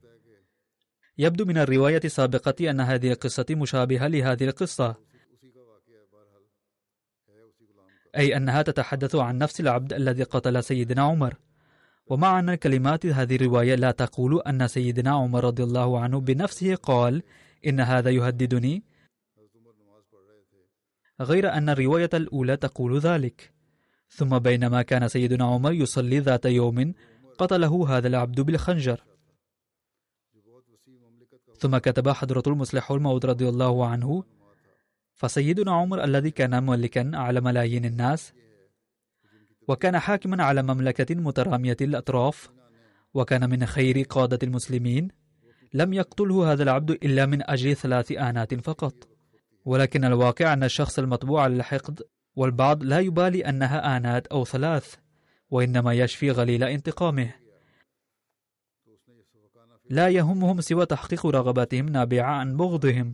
يبدو 1.17 1.45
من 1.45 1.57
الرواية 1.57 2.01
السابقة 2.05 2.69
أن 2.69 2.81
هذه 2.81 3.11
القصة 3.11 3.45
مشابهة 3.49 4.07
لهذه 4.07 4.43
القصة. 4.43 4.95
أي 8.17 8.37
أنها 8.37 8.61
تتحدث 8.61 9.15
عن 9.15 9.37
نفس 9.37 9.59
العبد 9.59 9.93
الذي 9.93 10.23
قتل 10.23 10.63
سيدنا 10.63 11.01
عمر. 11.01 11.35
ومع 12.07 12.39
أن 12.39 12.55
كلمات 12.55 13.05
هذه 13.05 13.35
الرواية 13.35 13.75
لا 13.75 13.91
تقول 13.91 14.41
أن 14.41 14.67
سيدنا 14.67 15.11
عمر 15.11 15.43
رضي 15.43 15.63
الله 15.63 15.99
عنه 15.99 16.19
بنفسه 16.19 16.75
قال 16.75 17.23
إن 17.67 17.79
هذا 17.79 18.09
يهددني 18.09 18.83
غير 21.21 21.53
أن 21.53 21.69
الرواية 21.69 22.09
الأولى 22.13 22.57
تقول 22.57 22.99
ذلك. 22.99 23.53
ثم 24.09 24.39
بينما 24.39 24.81
كان 24.81 25.07
سيدنا 25.07 25.45
عمر 25.45 25.71
يصلي 25.71 26.19
ذات 26.19 26.45
يوم 26.45 26.93
قتله 27.37 27.97
هذا 27.97 28.07
العبد 28.07 28.41
بالخنجر. 28.41 29.14
ثم 31.65 31.77
كتب 31.77 32.09
حضرة 32.09 32.43
المصلح 32.47 32.91
الموت 32.91 33.25
رضي 33.25 33.49
الله 33.49 33.87
عنه 33.87 34.23
فسيدنا 35.13 35.71
عمر 35.71 36.03
الذي 36.03 36.31
كان 36.31 36.63
ملكا 36.63 37.11
على 37.13 37.41
ملايين 37.41 37.85
الناس 37.85 38.33
وكان 39.67 39.99
حاكما 39.99 40.43
على 40.43 40.63
مملكة 40.63 41.15
مترامية 41.15 41.77
الأطراف 41.81 42.49
وكان 43.13 43.49
من 43.49 43.65
خير 43.65 44.01
قادة 44.01 44.39
المسلمين 44.43 45.07
لم 45.73 45.93
يقتله 45.93 46.51
هذا 46.51 46.63
العبد 46.63 46.91
إلا 46.91 47.25
من 47.25 47.49
أجل 47.49 47.75
ثلاث 47.75 48.11
آنات 48.11 48.53
فقط. 48.53 49.07
ولكن 49.65 50.05
الواقع 50.05 50.53
أن 50.53 50.63
الشخص 50.63 50.99
المطبوع 50.99 51.43
على 51.43 51.55
الحقد 51.55 52.01
والبعض 52.35 52.83
لا 52.83 52.99
يبالي 52.99 53.49
أنها 53.49 53.97
آنات 53.97 54.27
أو 54.27 54.45
ثلاث 54.45 54.95
وإنما 55.49 55.93
يشفي 55.93 56.31
غليل 56.31 56.63
انتقامه. 56.63 57.44
لا 59.89 60.09
يهمهم 60.09 60.61
سوى 60.61 60.85
تحقيق 60.85 61.25
رغباتهم 61.25 61.85
نابعة 61.85 62.31
عن 62.31 62.57
بغضهم. 62.57 63.13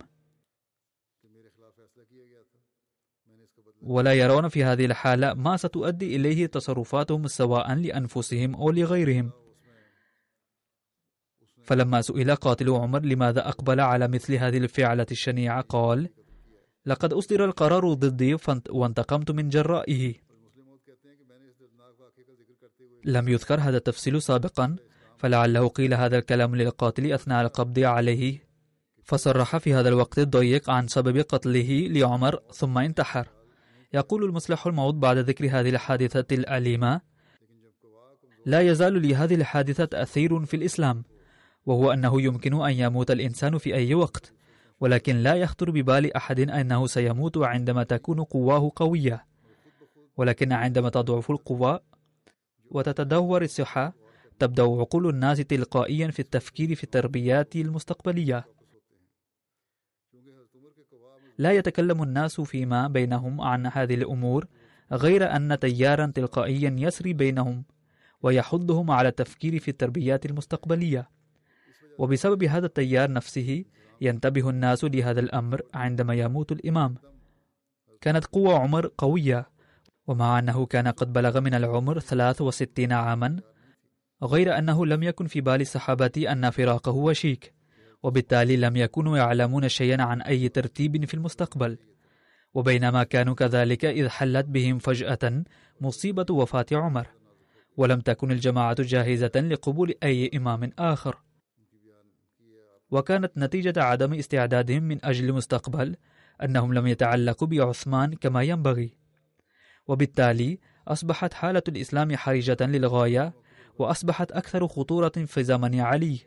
ولا 3.82 4.14
يرون 4.14 4.48
في 4.48 4.64
هذه 4.64 4.86
الحالة 4.86 5.34
ما 5.34 5.58
ستؤدي 5.58 6.16
إليه 6.16 6.46
تصرفاتهم 6.46 7.28
سواء 7.28 7.74
لأنفسهم 7.74 8.56
أو 8.56 8.72
لغيرهم. 8.72 9.32
فلما 11.64 12.02
سئل 12.02 12.36
قاتل 12.36 12.70
عمر 12.70 13.00
لماذا 13.00 13.48
أقبل 13.48 13.80
على 13.80 14.08
مثل 14.08 14.34
هذه 14.34 14.58
الفعلة 14.58 15.06
الشنيعة 15.12 15.62
قال 15.62 16.10
لقد 16.86 17.14
أصدر 17.14 17.46
القرار 17.46 17.94
ضدي 17.94 18.38
وانتقمت 18.70 19.32
من 19.32 19.50
جرائه. 19.50 20.14
لم 23.06 23.28
يذكر 23.28 23.60
هذا 23.60 23.78
التفصيل 23.78 24.22
سابقا. 24.22 24.76
فلعله 25.22 25.68
قيل 25.68 25.94
هذا 25.94 26.18
الكلام 26.18 26.56
للقاتل 26.56 27.14
أثناء 27.14 27.42
القبض 27.42 27.80
عليه 27.80 28.48
فصرح 29.04 29.58
في 29.58 29.74
هذا 29.74 29.90
الوقت 29.90 30.20
الضيق 30.20 30.70
عن 30.70 30.88
سبب 30.88 31.18
قتله 31.18 31.88
لعمر 31.88 32.40
ثم 32.54 32.78
انتحر. 32.78 33.28
يقول 33.94 34.24
المصلح 34.24 34.68
الموت 34.68 34.96
بعد 34.96 35.18
ذكر 35.18 35.46
هذه 35.46 35.70
الحادثة 35.70 36.36
الأليمة 36.36 37.02
لا 38.46 38.62
يزال 38.62 39.08
لهذه 39.08 39.36
الحادثة 39.36 39.86
تأثير 39.86 40.46
في 40.46 40.56
الإسلام 40.56 41.04
وهو 41.66 41.92
أنه 41.92 42.22
يمكن 42.22 42.62
أن 42.62 42.72
يموت 42.72 43.12
الإنسان 43.12 43.58
في 43.58 43.76
أي 43.76 43.94
وقت 43.94 44.34
ولكن 44.80 45.16
لا 45.16 45.36
يخطر 45.36 45.72
ببال 45.72 46.16
أحد 46.16 46.40
أنه 46.40 46.88
سيموت 46.88 47.38
عندما 47.38 47.84
تكون 47.84 48.24
قواه 48.24 48.72
قوية 48.76 49.26
ولكن 50.18 50.52
عندما 50.52 50.90
تضعف 50.90 51.32
القوى 51.32 51.80
وتتدهور 52.72 53.42
الصحة 53.42 54.02
تبدأ 54.42 54.64
عقول 54.64 55.10
الناس 55.10 55.38
تلقائيا 55.38 56.12
في 56.12 56.20
التفكير 56.20 56.76
في 56.76 56.84
التربيات 56.84 57.56
المستقبلية. 57.56 58.46
لا 61.38 61.52
يتكلم 61.52 62.04
الناس 62.04 62.42
فيما 62.42 62.88
بينهم 62.88 63.42
عن 63.42 63.68
هذه 63.68 63.94
الأمور 63.94 64.48
غير 64.92 65.36
أن 65.36 65.60
تيارا 65.60 66.12
تلقائيا 66.16 66.76
يسري 66.78 67.14
بينهم 67.14 67.66
ويحضهم 68.22 68.92
على 68.92 69.10
التفكير 69.10 69.60
في 69.60 69.68
التربيات 69.68 70.26
المستقبلية. 70.26 71.10
وبسبب 71.98 72.44
هذا 72.44 72.66
التيار 72.66 73.12
نفسه 73.12 73.66
ينتبه 74.02 74.50
الناس 74.50 74.84
لهذا 74.84 75.20
الأمر 75.20 75.62
عندما 75.74 76.14
يموت 76.14 76.52
الإمام. 76.52 76.96
كانت 78.02 78.26
قوة 78.26 78.60
عمر 78.60 78.92
قوية 78.98 79.50
ومع 80.08 80.40
أنه 80.40 80.66
كان 80.66 80.88
قد 80.88 81.14
بلغ 81.14 81.40
من 81.40 81.54
العمر 81.54 82.00
63 82.00 82.92
عاما 82.92 83.52
غير 84.24 84.58
أنه 84.58 84.86
لم 84.86 85.04
يكن 85.04 85.28
في 85.28 85.42
بال 85.42 85.62
الصحابة 85.62 86.12
أن 86.32 86.50
فراقه 86.50 86.92
وشيك 86.92 87.54
وبالتالي 88.04 88.58
لم 88.58 88.76
يكونوا 88.76 89.18
يعلمون 89.18 89.70
شيئا 89.70 90.02
عن 90.02 90.22
أي 90.22 90.50
ترتيب 90.50 91.06
في 91.06 91.14
المستقبل. 91.14 91.78
وبينما 92.54 93.04
كانوا 93.04 93.34
كذلك 93.36 93.86
إذ 93.86 94.08
حلت 94.08 94.46
بهم 94.46 94.80
فجأة 94.80 95.44
مصيبة 95.82 96.26
وفاة 96.30 96.66
عمر. 96.72 97.08
ولم 97.78 98.00
تكن 98.00 98.32
الجماعة 98.32 98.76
جاهزة 98.80 99.32
لقبول 99.36 99.94
أي 100.04 100.32
إمام 100.36 100.72
آخر. 100.80 101.18
وكانت 102.92 103.32
نتيجة 103.38 103.84
عدم 103.84 104.14
استعدادهم 104.14 104.84
من 104.84 105.06
أجل 105.06 105.30
المستقبل 105.30 105.96
أنهم 106.44 106.74
لم 106.74 106.88
يتعلقوا 106.88 107.48
بعثمان 107.48 108.14
كما 108.14 108.44
ينبغي. 108.44 108.98
وبالتالي 109.88 110.60
أصبحت 110.88 111.34
حالة 111.34 111.64
الإسلام 111.68 112.16
حرجة 112.16 112.58
للغاية 112.62 113.34
وأصبحت 113.80 114.32
أكثر 114.32 114.68
خطورة 114.68 115.10
في 115.10 115.44
زمن 115.44 115.80
علي. 115.80 116.20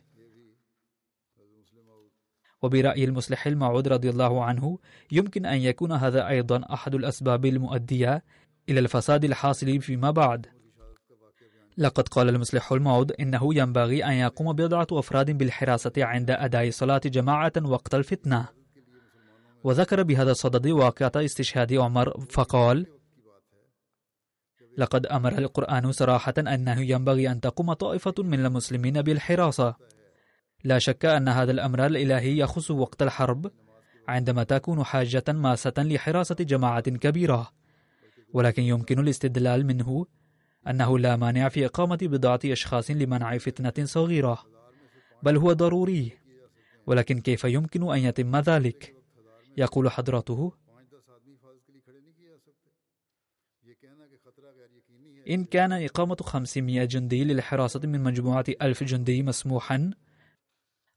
وبرأي 2.62 3.04
المصلح 3.04 3.46
الموعود 3.46 3.88
رضي 3.88 4.10
الله 4.10 4.44
عنه 4.44 4.78
يمكن 5.12 5.46
أن 5.46 5.58
يكون 5.58 5.92
هذا 5.92 6.28
أيضا 6.28 6.64
أحد 6.72 6.94
الأسباب 6.94 7.46
المؤدية 7.46 8.24
إلى 8.68 8.80
الفساد 8.80 9.24
الحاصل 9.24 9.80
فيما 9.80 10.10
بعد. 10.10 10.46
لقد 11.78 12.08
قال 12.08 12.28
المصلح 12.28 12.72
الموعود 12.72 13.12
إنه 13.12 13.54
ينبغي 13.54 14.04
أن 14.04 14.12
يقوم 14.12 14.52
بضعة 14.52 14.86
أفراد 14.92 15.30
بالحراسة 15.30 15.92
عند 15.98 16.30
أداء 16.30 16.70
صلاة 16.70 17.00
جماعة 17.04 17.52
وقت 17.64 17.94
الفتنة. 17.94 18.48
وذكر 19.64 20.02
بهذا 20.02 20.30
الصدد 20.30 20.66
واقعة 20.66 21.12
استشهاد 21.16 21.72
عمر 21.72 22.20
فقال 22.30 22.86
لقد 24.78 25.06
أمر 25.06 25.38
القرآن 25.38 25.92
صراحة 25.92 26.34
أنه 26.38 26.80
ينبغي 26.80 27.30
أن 27.30 27.40
تقوم 27.40 27.72
طائفة 27.72 28.14
من 28.18 28.46
المسلمين 28.46 29.02
بالحراسة. 29.02 29.74
لا 30.64 30.78
شك 30.78 31.04
أن 31.04 31.28
هذا 31.28 31.52
الأمر 31.52 31.86
الإلهي 31.86 32.38
يخص 32.38 32.70
وقت 32.70 33.02
الحرب 33.02 33.50
عندما 34.08 34.44
تكون 34.44 34.84
حاجة 34.84 35.24
ماسة 35.28 35.72
لحراسة 35.78 36.34
جماعة 36.34 36.80
كبيرة. 36.80 37.50
ولكن 38.32 38.62
يمكن 38.62 38.98
الاستدلال 38.98 39.66
منه 39.66 40.06
أنه 40.68 40.98
لا 40.98 41.16
مانع 41.16 41.48
في 41.48 41.66
إقامة 41.66 41.98
بضعة 42.02 42.40
أشخاص 42.44 42.90
لمنع 42.90 43.38
فتنة 43.38 43.86
صغيرة. 43.86 44.38
بل 45.22 45.36
هو 45.36 45.52
ضروري. 45.52 46.12
ولكن 46.86 47.20
كيف 47.20 47.44
يمكن 47.44 47.92
أن 47.92 47.98
يتم 47.98 48.36
ذلك؟ 48.36 48.94
يقول 49.56 49.90
حضرته 49.90 50.52
إن 55.30 55.44
كان 55.44 55.72
إقامة 55.72 56.16
500 56.16 56.84
جندي 56.84 57.24
للحراسة 57.24 57.80
من 57.84 58.02
مجموعة 58.02 58.44
ألف 58.62 58.84
جندي 58.84 59.22
مسموحا 59.22 59.90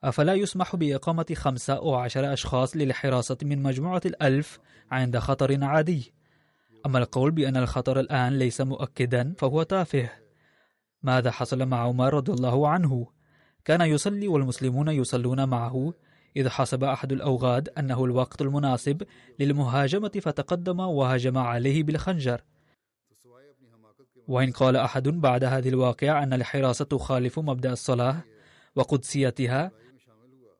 أفلا 0.03 0.33
يسمح 0.33 0.75
بإقامة 0.75 1.25
خمسة 1.33 1.73
أو 1.73 1.95
عشر 1.95 2.33
أشخاص 2.33 2.77
للحراسة 2.77 3.37
من 3.43 3.63
مجموعة 3.63 4.01
الألف 4.05 4.59
عند 4.91 5.17
خطر 5.17 5.63
عادي. 5.63 6.13
أما 6.85 6.99
القول 6.99 7.31
بأن 7.31 7.57
الخطر 7.57 7.99
الآن 7.99 8.39
ليس 8.39 8.61
مؤكدا 8.61 9.33
فهو 9.37 9.63
تافه. 9.63 10.09
ماذا 11.03 11.31
حصل 11.31 11.65
مع 11.65 11.79
عمر 11.79 12.13
رضي 12.13 12.31
الله 12.31 12.67
عنه؟ 12.69 13.07
كان 13.65 13.81
يصلي 13.81 14.27
والمسلمون 14.27 14.87
يصلون 14.87 15.49
معه. 15.49 15.93
إذ 16.35 16.49
حسب 16.49 16.83
أحد 16.83 17.11
الأوغاد 17.11 17.69
أنه 17.69 18.05
الوقت 18.05 18.41
المناسب 18.41 19.03
للمهاجمة 19.39 20.11
فتقدم 20.21 20.79
وهجم 20.79 21.37
عليه 21.37 21.83
بالخنجر. 21.83 22.41
وإن 24.27 24.51
قال 24.51 24.75
أحد 24.75 25.07
بعد 25.07 25.43
هذه 25.43 25.69
الواقعة 25.69 26.23
أن 26.23 26.33
الحراسة 26.33 26.85
تخالف 26.85 27.39
مبدأ 27.39 27.73
الصلاة 27.73 28.23
وقدسيتها 28.75 29.71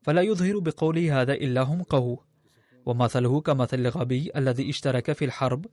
فلا 0.02 0.22
يظهر 0.22 0.58
بقوله 0.58 1.20
هذا 1.22 1.32
إلا 1.32 1.62
همقه. 1.62 2.28
ومثله 2.88 3.40
كمثل 3.40 3.78
الغبي 3.78 4.30
الذي 4.36 4.70
اشترك 4.70 5.12
في 5.12 5.24
الحرب 5.24 5.66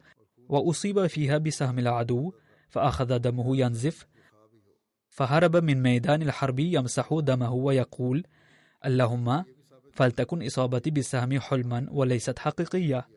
وأصيب 0.50 1.08
فيها 1.08 1.38
بسهم 1.38 1.80
العدو 1.80 2.34
فأخذ 2.70 3.18
دمه 3.18 3.58
ينزف 3.58 4.06
فهرب 5.10 5.56
من 5.56 5.82
ميدان 5.82 6.22
الحرب 6.22 6.60
يمسح 6.60 7.10
دمه 7.22 7.54
ويقول 7.54 8.24
اللهم 8.86 9.44
فلتكن 9.94 10.46
إصابتي 10.46 10.90
بالسهم 10.90 11.40
حلما 11.40 11.88
وليست 11.92 12.40
حقيقية 12.40 13.08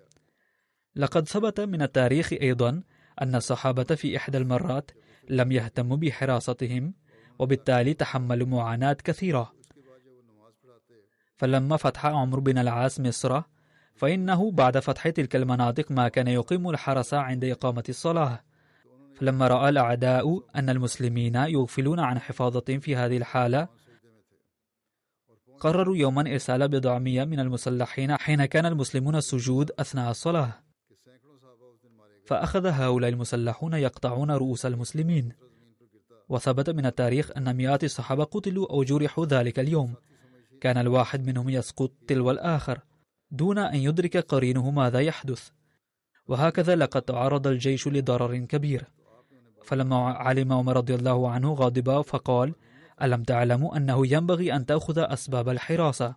لقد 0.97 1.29
ثبت 1.29 1.61
من 1.61 1.83
التاريخ 1.83 2.33
أيضا 2.33 2.83
أن 3.23 3.35
الصحابة 3.35 3.85
في 3.85 4.17
إحدى 4.17 4.39
المرات 4.39 4.91
لم 5.29 5.53
يهتموا 5.53 5.97
بحراستهم 5.97 6.95
وبالتالي 7.39 7.95
تحملوا 7.95 8.47
معاناة 8.47 8.97
كثيرة. 9.05 9.53
فلما 11.37 11.77
فتح 11.77 12.07
عمرو 12.07 12.41
بن 12.41 12.59
العاص 12.59 13.01
مصر 13.01 13.43
فإنه 13.95 14.51
بعد 14.51 14.79
فتح 14.79 15.09
تلك 15.09 15.37
المناطق 15.37 15.91
ما 15.91 16.09
كان 16.09 16.29
يقيم 16.29 16.71
الحرس 16.71 17.15
عند 17.15 17.45
إقامة 17.45 17.85
الصلاة. 17.89 18.41
فلما 19.15 19.49
رأى 19.49 19.69
الأعداء 19.69 20.43
أن 20.57 20.71
المسلمين 20.71 21.35
يغفلون 21.35 22.01
عن 22.01 22.19
حفاظتهم 22.19 22.81
في 22.81 22.97
هذه 22.97 23.17
الحالة 23.17 23.69
قرروا 25.61 25.97
يوما 25.97 26.21
إرسال 26.21 26.69
بضعمية 26.69 27.25
من 27.25 27.41
المسلحين 27.41 28.17
حين 28.17 28.45
كان 28.45 28.67
المسلمون 28.67 29.17
السجود 29.17 29.71
أثناء 29.79 30.11
الصلاة. 30.11 30.68
فأخذ 32.29 32.67
هؤلاء 32.67 33.11
المسلحون 33.11 33.75
يقطعون 33.75 34.31
رؤوس 34.31 34.67
المسلمين. 34.67 35.33
وثبت 36.29 36.71
من 36.71 36.87
التاريخ 36.87 37.31
أن 37.37 37.57
مئات 37.57 37.85
الصحابة 37.85 38.25
قتلوا 38.25 38.71
أو 38.71 38.85
جرحوا 38.85 39.27
ذلك 39.27 39.59
اليوم. 39.59 39.95
كان 40.61 40.79
الواحد 40.79 41.27
منهم 41.27 41.49
يسقط 41.49 41.93
تلو 42.07 42.31
الآخر 42.31 42.81
دون 43.31 43.59
أن 43.59 43.77
يدرك 43.77 44.17
قرينه 44.17 44.71
ماذا 44.71 45.01
يحدث. 45.01 45.49
وهكذا 46.27 46.77
لقد 46.77 47.03
تعرض 47.03 47.47
الجيش 47.47 47.89
لضرر 47.89 48.37
كبير. 48.39 48.85
فلما 49.65 49.97
علم 49.97 50.53
عمر 50.53 50.77
رضي 50.77 50.95
الله 50.95 51.31
عنه 51.31 51.55
غاضبا 51.55 52.03
فقال 52.03 52.55
ألم 53.03 53.23
تعلموا 53.23 53.77
أنه 53.77 54.07
ينبغي 54.07 54.57
أن 54.57 54.67
تأخذ 54.67 54.99
أسباب 54.99 55.49
الحراسة؟ 55.49 56.15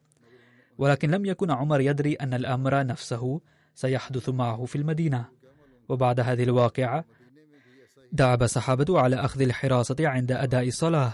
ولكن 0.77 1.11
لم 1.11 1.25
يكن 1.25 1.51
عمر 1.51 1.81
يدري 1.81 2.13
أن 2.13 2.33
الأمر 2.33 2.85
نفسه 2.85 3.41
سيحدث 3.75 4.29
معه 4.29 4.65
في 4.65 4.75
المدينة. 4.75 5.40
وبعد 5.89 6.19
هذه 6.19 6.43
الواقعة 6.43 7.05
دعب 8.11 8.43
الصحابة 8.43 8.99
على 8.99 9.15
أخذ 9.15 9.41
الحراسة 9.41 9.95
عند 9.99 10.31
أداء 10.31 10.67
الصلاة. 10.67 11.13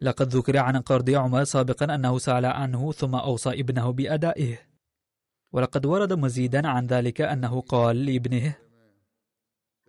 لقد 0.00 0.28
ذكر 0.28 0.56
عن 0.56 0.76
قرض 0.76 1.10
عمر 1.10 1.44
سابقا 1.44 1.94
أنه 1.94 2.18
سأل 2.18 2.46
عنه 2.46 2.92
ثم 2.92 3.14
أوصى 3.14 3.50
ابنه 3.50 3.90
بأدائه. 3.90 4.58
ولقد 5.52 5.86
ورد 5.86 6.12
مزيدا 6.12 6.68
عن 6.68 6.86
ذلك 6.86 7.20
أنه 7.20 7.60
قال 7.60 8.06
لابنه 8.06 8.56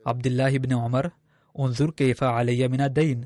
عبد 0.06 0.28
الله 0.28 0.58
بن 0.58 0.74
عمر 0.78 1.12
انظر 1.60 1.92
كيف 1.92 2.24
علي 2.24 2.68
من 2.68 2.82
الدين. 2.82 3.26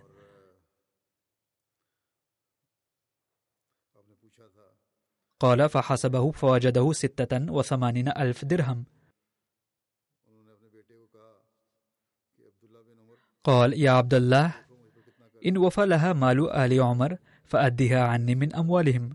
قال 5.39 5.69
فحسبه 5.69 6.31
فوجده 6.31 6.91
ستة 6.93 7.51
وثمانين 7.51 8.07
ألف 8.07 8.45
درهم. 8.45 8.94
قال 13.45 13.73
يا 13.73 13.91
عبد 13.91 14.13
الله 14.13 14.55
إن 15.45 15.57
وفى 15.57 15.85
لها 15.85 16.13
مال 16.13 16.49
آل 16.49 16.81
عمر 16.81 17.17
فأدها 17.43 18.01
عني 18.01 18.35
من 18.35 18.55
أموالهم. 18.55 19.09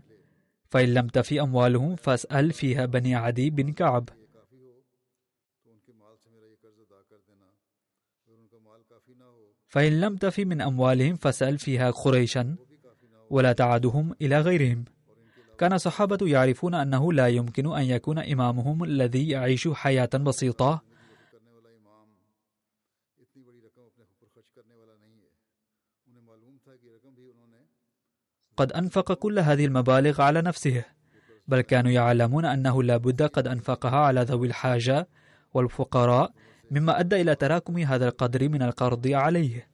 فإن 0.69 0.93
لم 0.93 1.07
تفي 1.07 1.41
أموالهم 1.41 1.95
فاسأل 1.95 2.51
فيها 2.51 2.85
بني 2.85 3.15
عدي 3.15 3.49
بن 3.49 3.71
كعب. 3.71 4.09
فإن 9.67 10.01
لم 10.01 10.15
تفي 10.15 10.45
من 10.45 10.61
أموالهم 10.61 11.15
فاسأل 11.15 11.57
فيها 11.57 11.91
قريشا 11.91 12.55
ولا 13.29 13.53
تعدهم 13.53 14.15
إلى 14.21 14.39
غيرهم. 14.39 14.85
كان 15.57 15.73
الصحابة 15.73 16.17
يعرفون 16.21 16.73
أنه 16.73 17.13
لا 17.13 17.27
يمكن 17.27 17.73
أن 17.75 17.83
يكون 17.83 18.19
إمامهم 18.19 18.83
الذي 18.83 19.29
يعيش 19.29 19.67
حياة 19.67 20.09
بسيطة 20.13 20.90
قد 28.57 28.71
أنفق 28.71 29.13
كل 29.13 29.39
هذه 29.39 29.65
المبالغ 29.65 30.21
على 30.21 30.41
نفسه 30.41 30.85
بل 31.47 31.61
كانوا 31.61 31.91
يعلمون 31.91 32.45
أنه 32.45 32.83
لا 32.83 32.97
بد 32.97 33.21
قد 33.21 33.47
أنفقها 33.47 33.97
على 33.97 34.21
ذوي 34.21 34.47
الحاجة 34.47 35.07
والفقراء 35.53 36.33
مما 36.71 36.99
أدى 36.99 37.21
إلى 37.21 37.35
تراكم 37.35 37.77
هذا 37.77 38.07
القدر 38.07 38.49
من 38.49 38.61
القرض 38.61 39.07
عليه. 39.07 39.71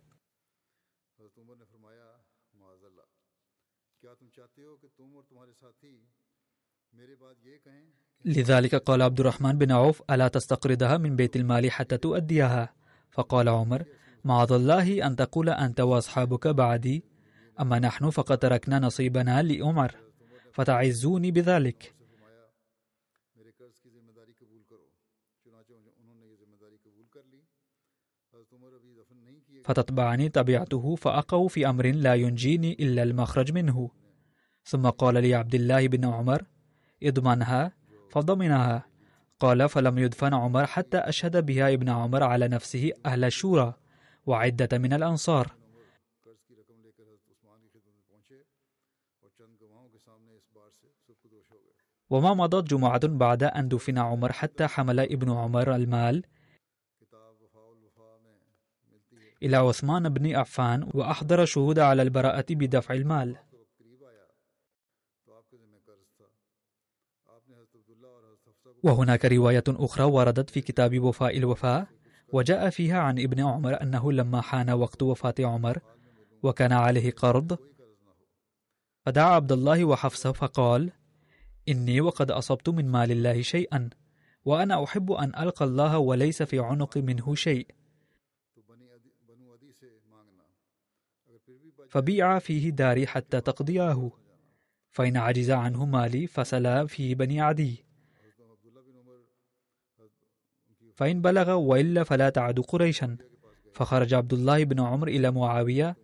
لذلك 8.26 8.76
قال 8.76 9.02
عبد 9.02 9.20
الرحمن 9.20 9.58
بن 9.58 9.72
عوف 9.72 10.02
ألا 10.12 10.28
تستقرضها 10.28 10.98
من 10.98 11.16
بيت 11.16 11.36
المال 11.36 11.72
حتى 11.72 11.98
تؤديها؟ 11.98 12.74
فقال 13.12 13.50
عمر 13.50 13.84
معاذ 14.24 14.52
الله 14.52 15.08
أن 15.08 15.16
تقول 15.16 15.50
أنت 15.50 15.80
وأصحابك 15.80 16.48
بعدي 16.48 17.04
أما 17.60 17.80
نحن 17.80 18.10
فقد 18.10 18.38
تركنا 18.38 18.80
نصيبنا 18.80 19.44
لأمر 19.44 19.96
فتعزوني 20.52 21.32
بذلك. 21.32 21.94
فتتبعني 29.64 30.30
طبيعته 30.30 30.96
فأقع 30.96 31.48
في 31.48 31.70
أمر 31.70 31.86
لا 31.86 32.16
ينجيني 32.16 32.74
إلا 32.74 33.04
المخرج 33.04 33.52
منه. 33.52 33.92
ثم 34.64 34.90
قال 34.90 35.14
لي 35.14 35.36
عبد 35.36 35.56
الله 35.56 35.88
بن 35.88 36.06
عمر 36.06 36.46
اضمنها 37.04 37.72
فضمنها 38.10 38.86
قال 39.40 39.70
فلم 39.70 39.98
يدفن 39.98 40.34
عمر 40.34 40.66
حتى 40.66 40.98
أشهد 40.98 41.46
بها 41.46 41.74
ابن 41.74 41.90
عمر 41.90 42.24
على 42.24 42.48
نفسه 42.48 42.92
أهل 43.06 43.24
الشورى 43.24 43.74
وعدة 44.26 44.78
من 44.78 44.94
الأنصار. 44.94 45.57
وما 52.10 52.34
مضت 52.34 52.70
جمعة 52.70 53.08
بعد 53.08 53.44
أن 53.44 53.68
دفن 53.68 53.98
عمر 53.98 54.32
حتى 54.32 54.68
حمل 54.68 55.00
ابن 55.00 55.32
عمر 55.32 55.76
المال. 55.76 56.24
إلى 59.44 59.58
عثمان 59.58 60.10
بن 60.10 60.36
عفان 60.36 60.90
وأحضر 60.94 61.46
شهود 61.46 61.80
على 61.80 62.02
البراءة 62.02 62.46
بدفع 62.50 62.94
المال. 62.94 63.38
وهناك 68.84 69.26
رواية 69.26 69.64
أخرى 69.68 70.04
وردت 70.04 70.50
في 70.50 70.62
كتاب 70.62 71.00
وفاء 71.00 71.38
الوفاء 71.38 71.88
وجاء 72.34 72.70
فيها 72.70 73.00
عن 73.00 73.20
ابن 73.20 73.40
عمر 73.40 73.82
أنه 73.82 74.12
لما 74.12 74.42
حان 74.42 74.70
وقت 74.70 75.04
وفاة 75.04 75.36
عمر 75.40 75.80
وكان 76.44 76.72
عليه 76.72 77.12
قرض 77.12 77.58
فدعا 79.06 79.26
عبد 79.26 79.52
الله 79.52 79.86
وحفصة 79.86 80.32
فقال 80.32 80.92
إني 81.70 82.02
وقد 82.02 82.32
أصبت 82.32 82.70
من 82.70 82.92
مال 82.92 83.12
الله 83.12 83.42
شيئا 83.42 83.90
وأنا 84.46 84.84
أحب 84.84 85.12
أن 85.12 85.36
ألقى 85.36 85.66
الله 85.66 85.98
وليس 85.98 86.44
في 86.44 86.60
عنق 86.60 86.98
منه 86.98 87.36
شيء. 87.36 87.68
فبيع 91.90 92.40
فيه 92.40 92.70
داري 92.70 93.08
حتى 93.08 93.42
تقضياه. 93.42 94.12
فإن 94.90 95.18
عجز 95.18 95.52
عنه 95.52 95.86
مالي 95.86 96.28
فسلا 96.28 96.86
في 96.88 97.16
بني 97.16 97.42
عدي. 97.42 97.86
فإن 100.96 101.22
بلغ 101.22 101.52
وإلا 101.52 102.04
فلا 102.04 102.30
تعد 102.30 102.60
قريشا. 102.60 103.18
فخرج 103.74 104.14
عبد 104.14 104.34
الله 104.34 104.64
بن 104.64 104.80
عمر 104.80 105.08
إلى 105.08 105.32
معاوية 105.32 105.96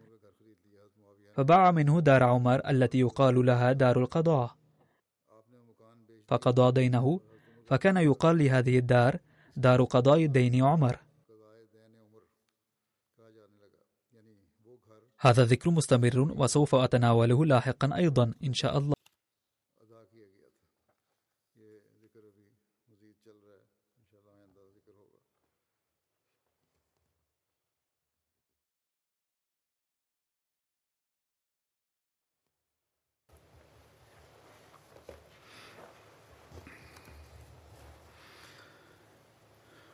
فباع 1.33 1.71
منه 1.71 1.99
دار 1.99 2.23
عمر 2.23 2.69
التي 2.69 2.99
يقال 2.99 3.45
لها 3.45 3.71
دار 3.71 3.99
القضاء. 3.99 4.62
فقضى 6.33 6.71
دينه 6.81 7.19
فكان 7.65 7.97
يقال 7.97 8.37
لهذه 8.37 8.77
الدار 8.77 9.19
دار 9.55 9.83
قضاء 9.83 10.25
الدين 10.25 10.63
عمر 10.63 10.97
هذا 15.19 15.43
ذكر 15.45 15.69
مستمر 15.69 16.19
وسوف 16.37 16.75
أتناوله 16.75 17.45
لاحقا 17.45 17.95
أيضا 17.95 18.33
إن 18.43 18.53
شاء 18.53 18.77
الله. 18.77 19.02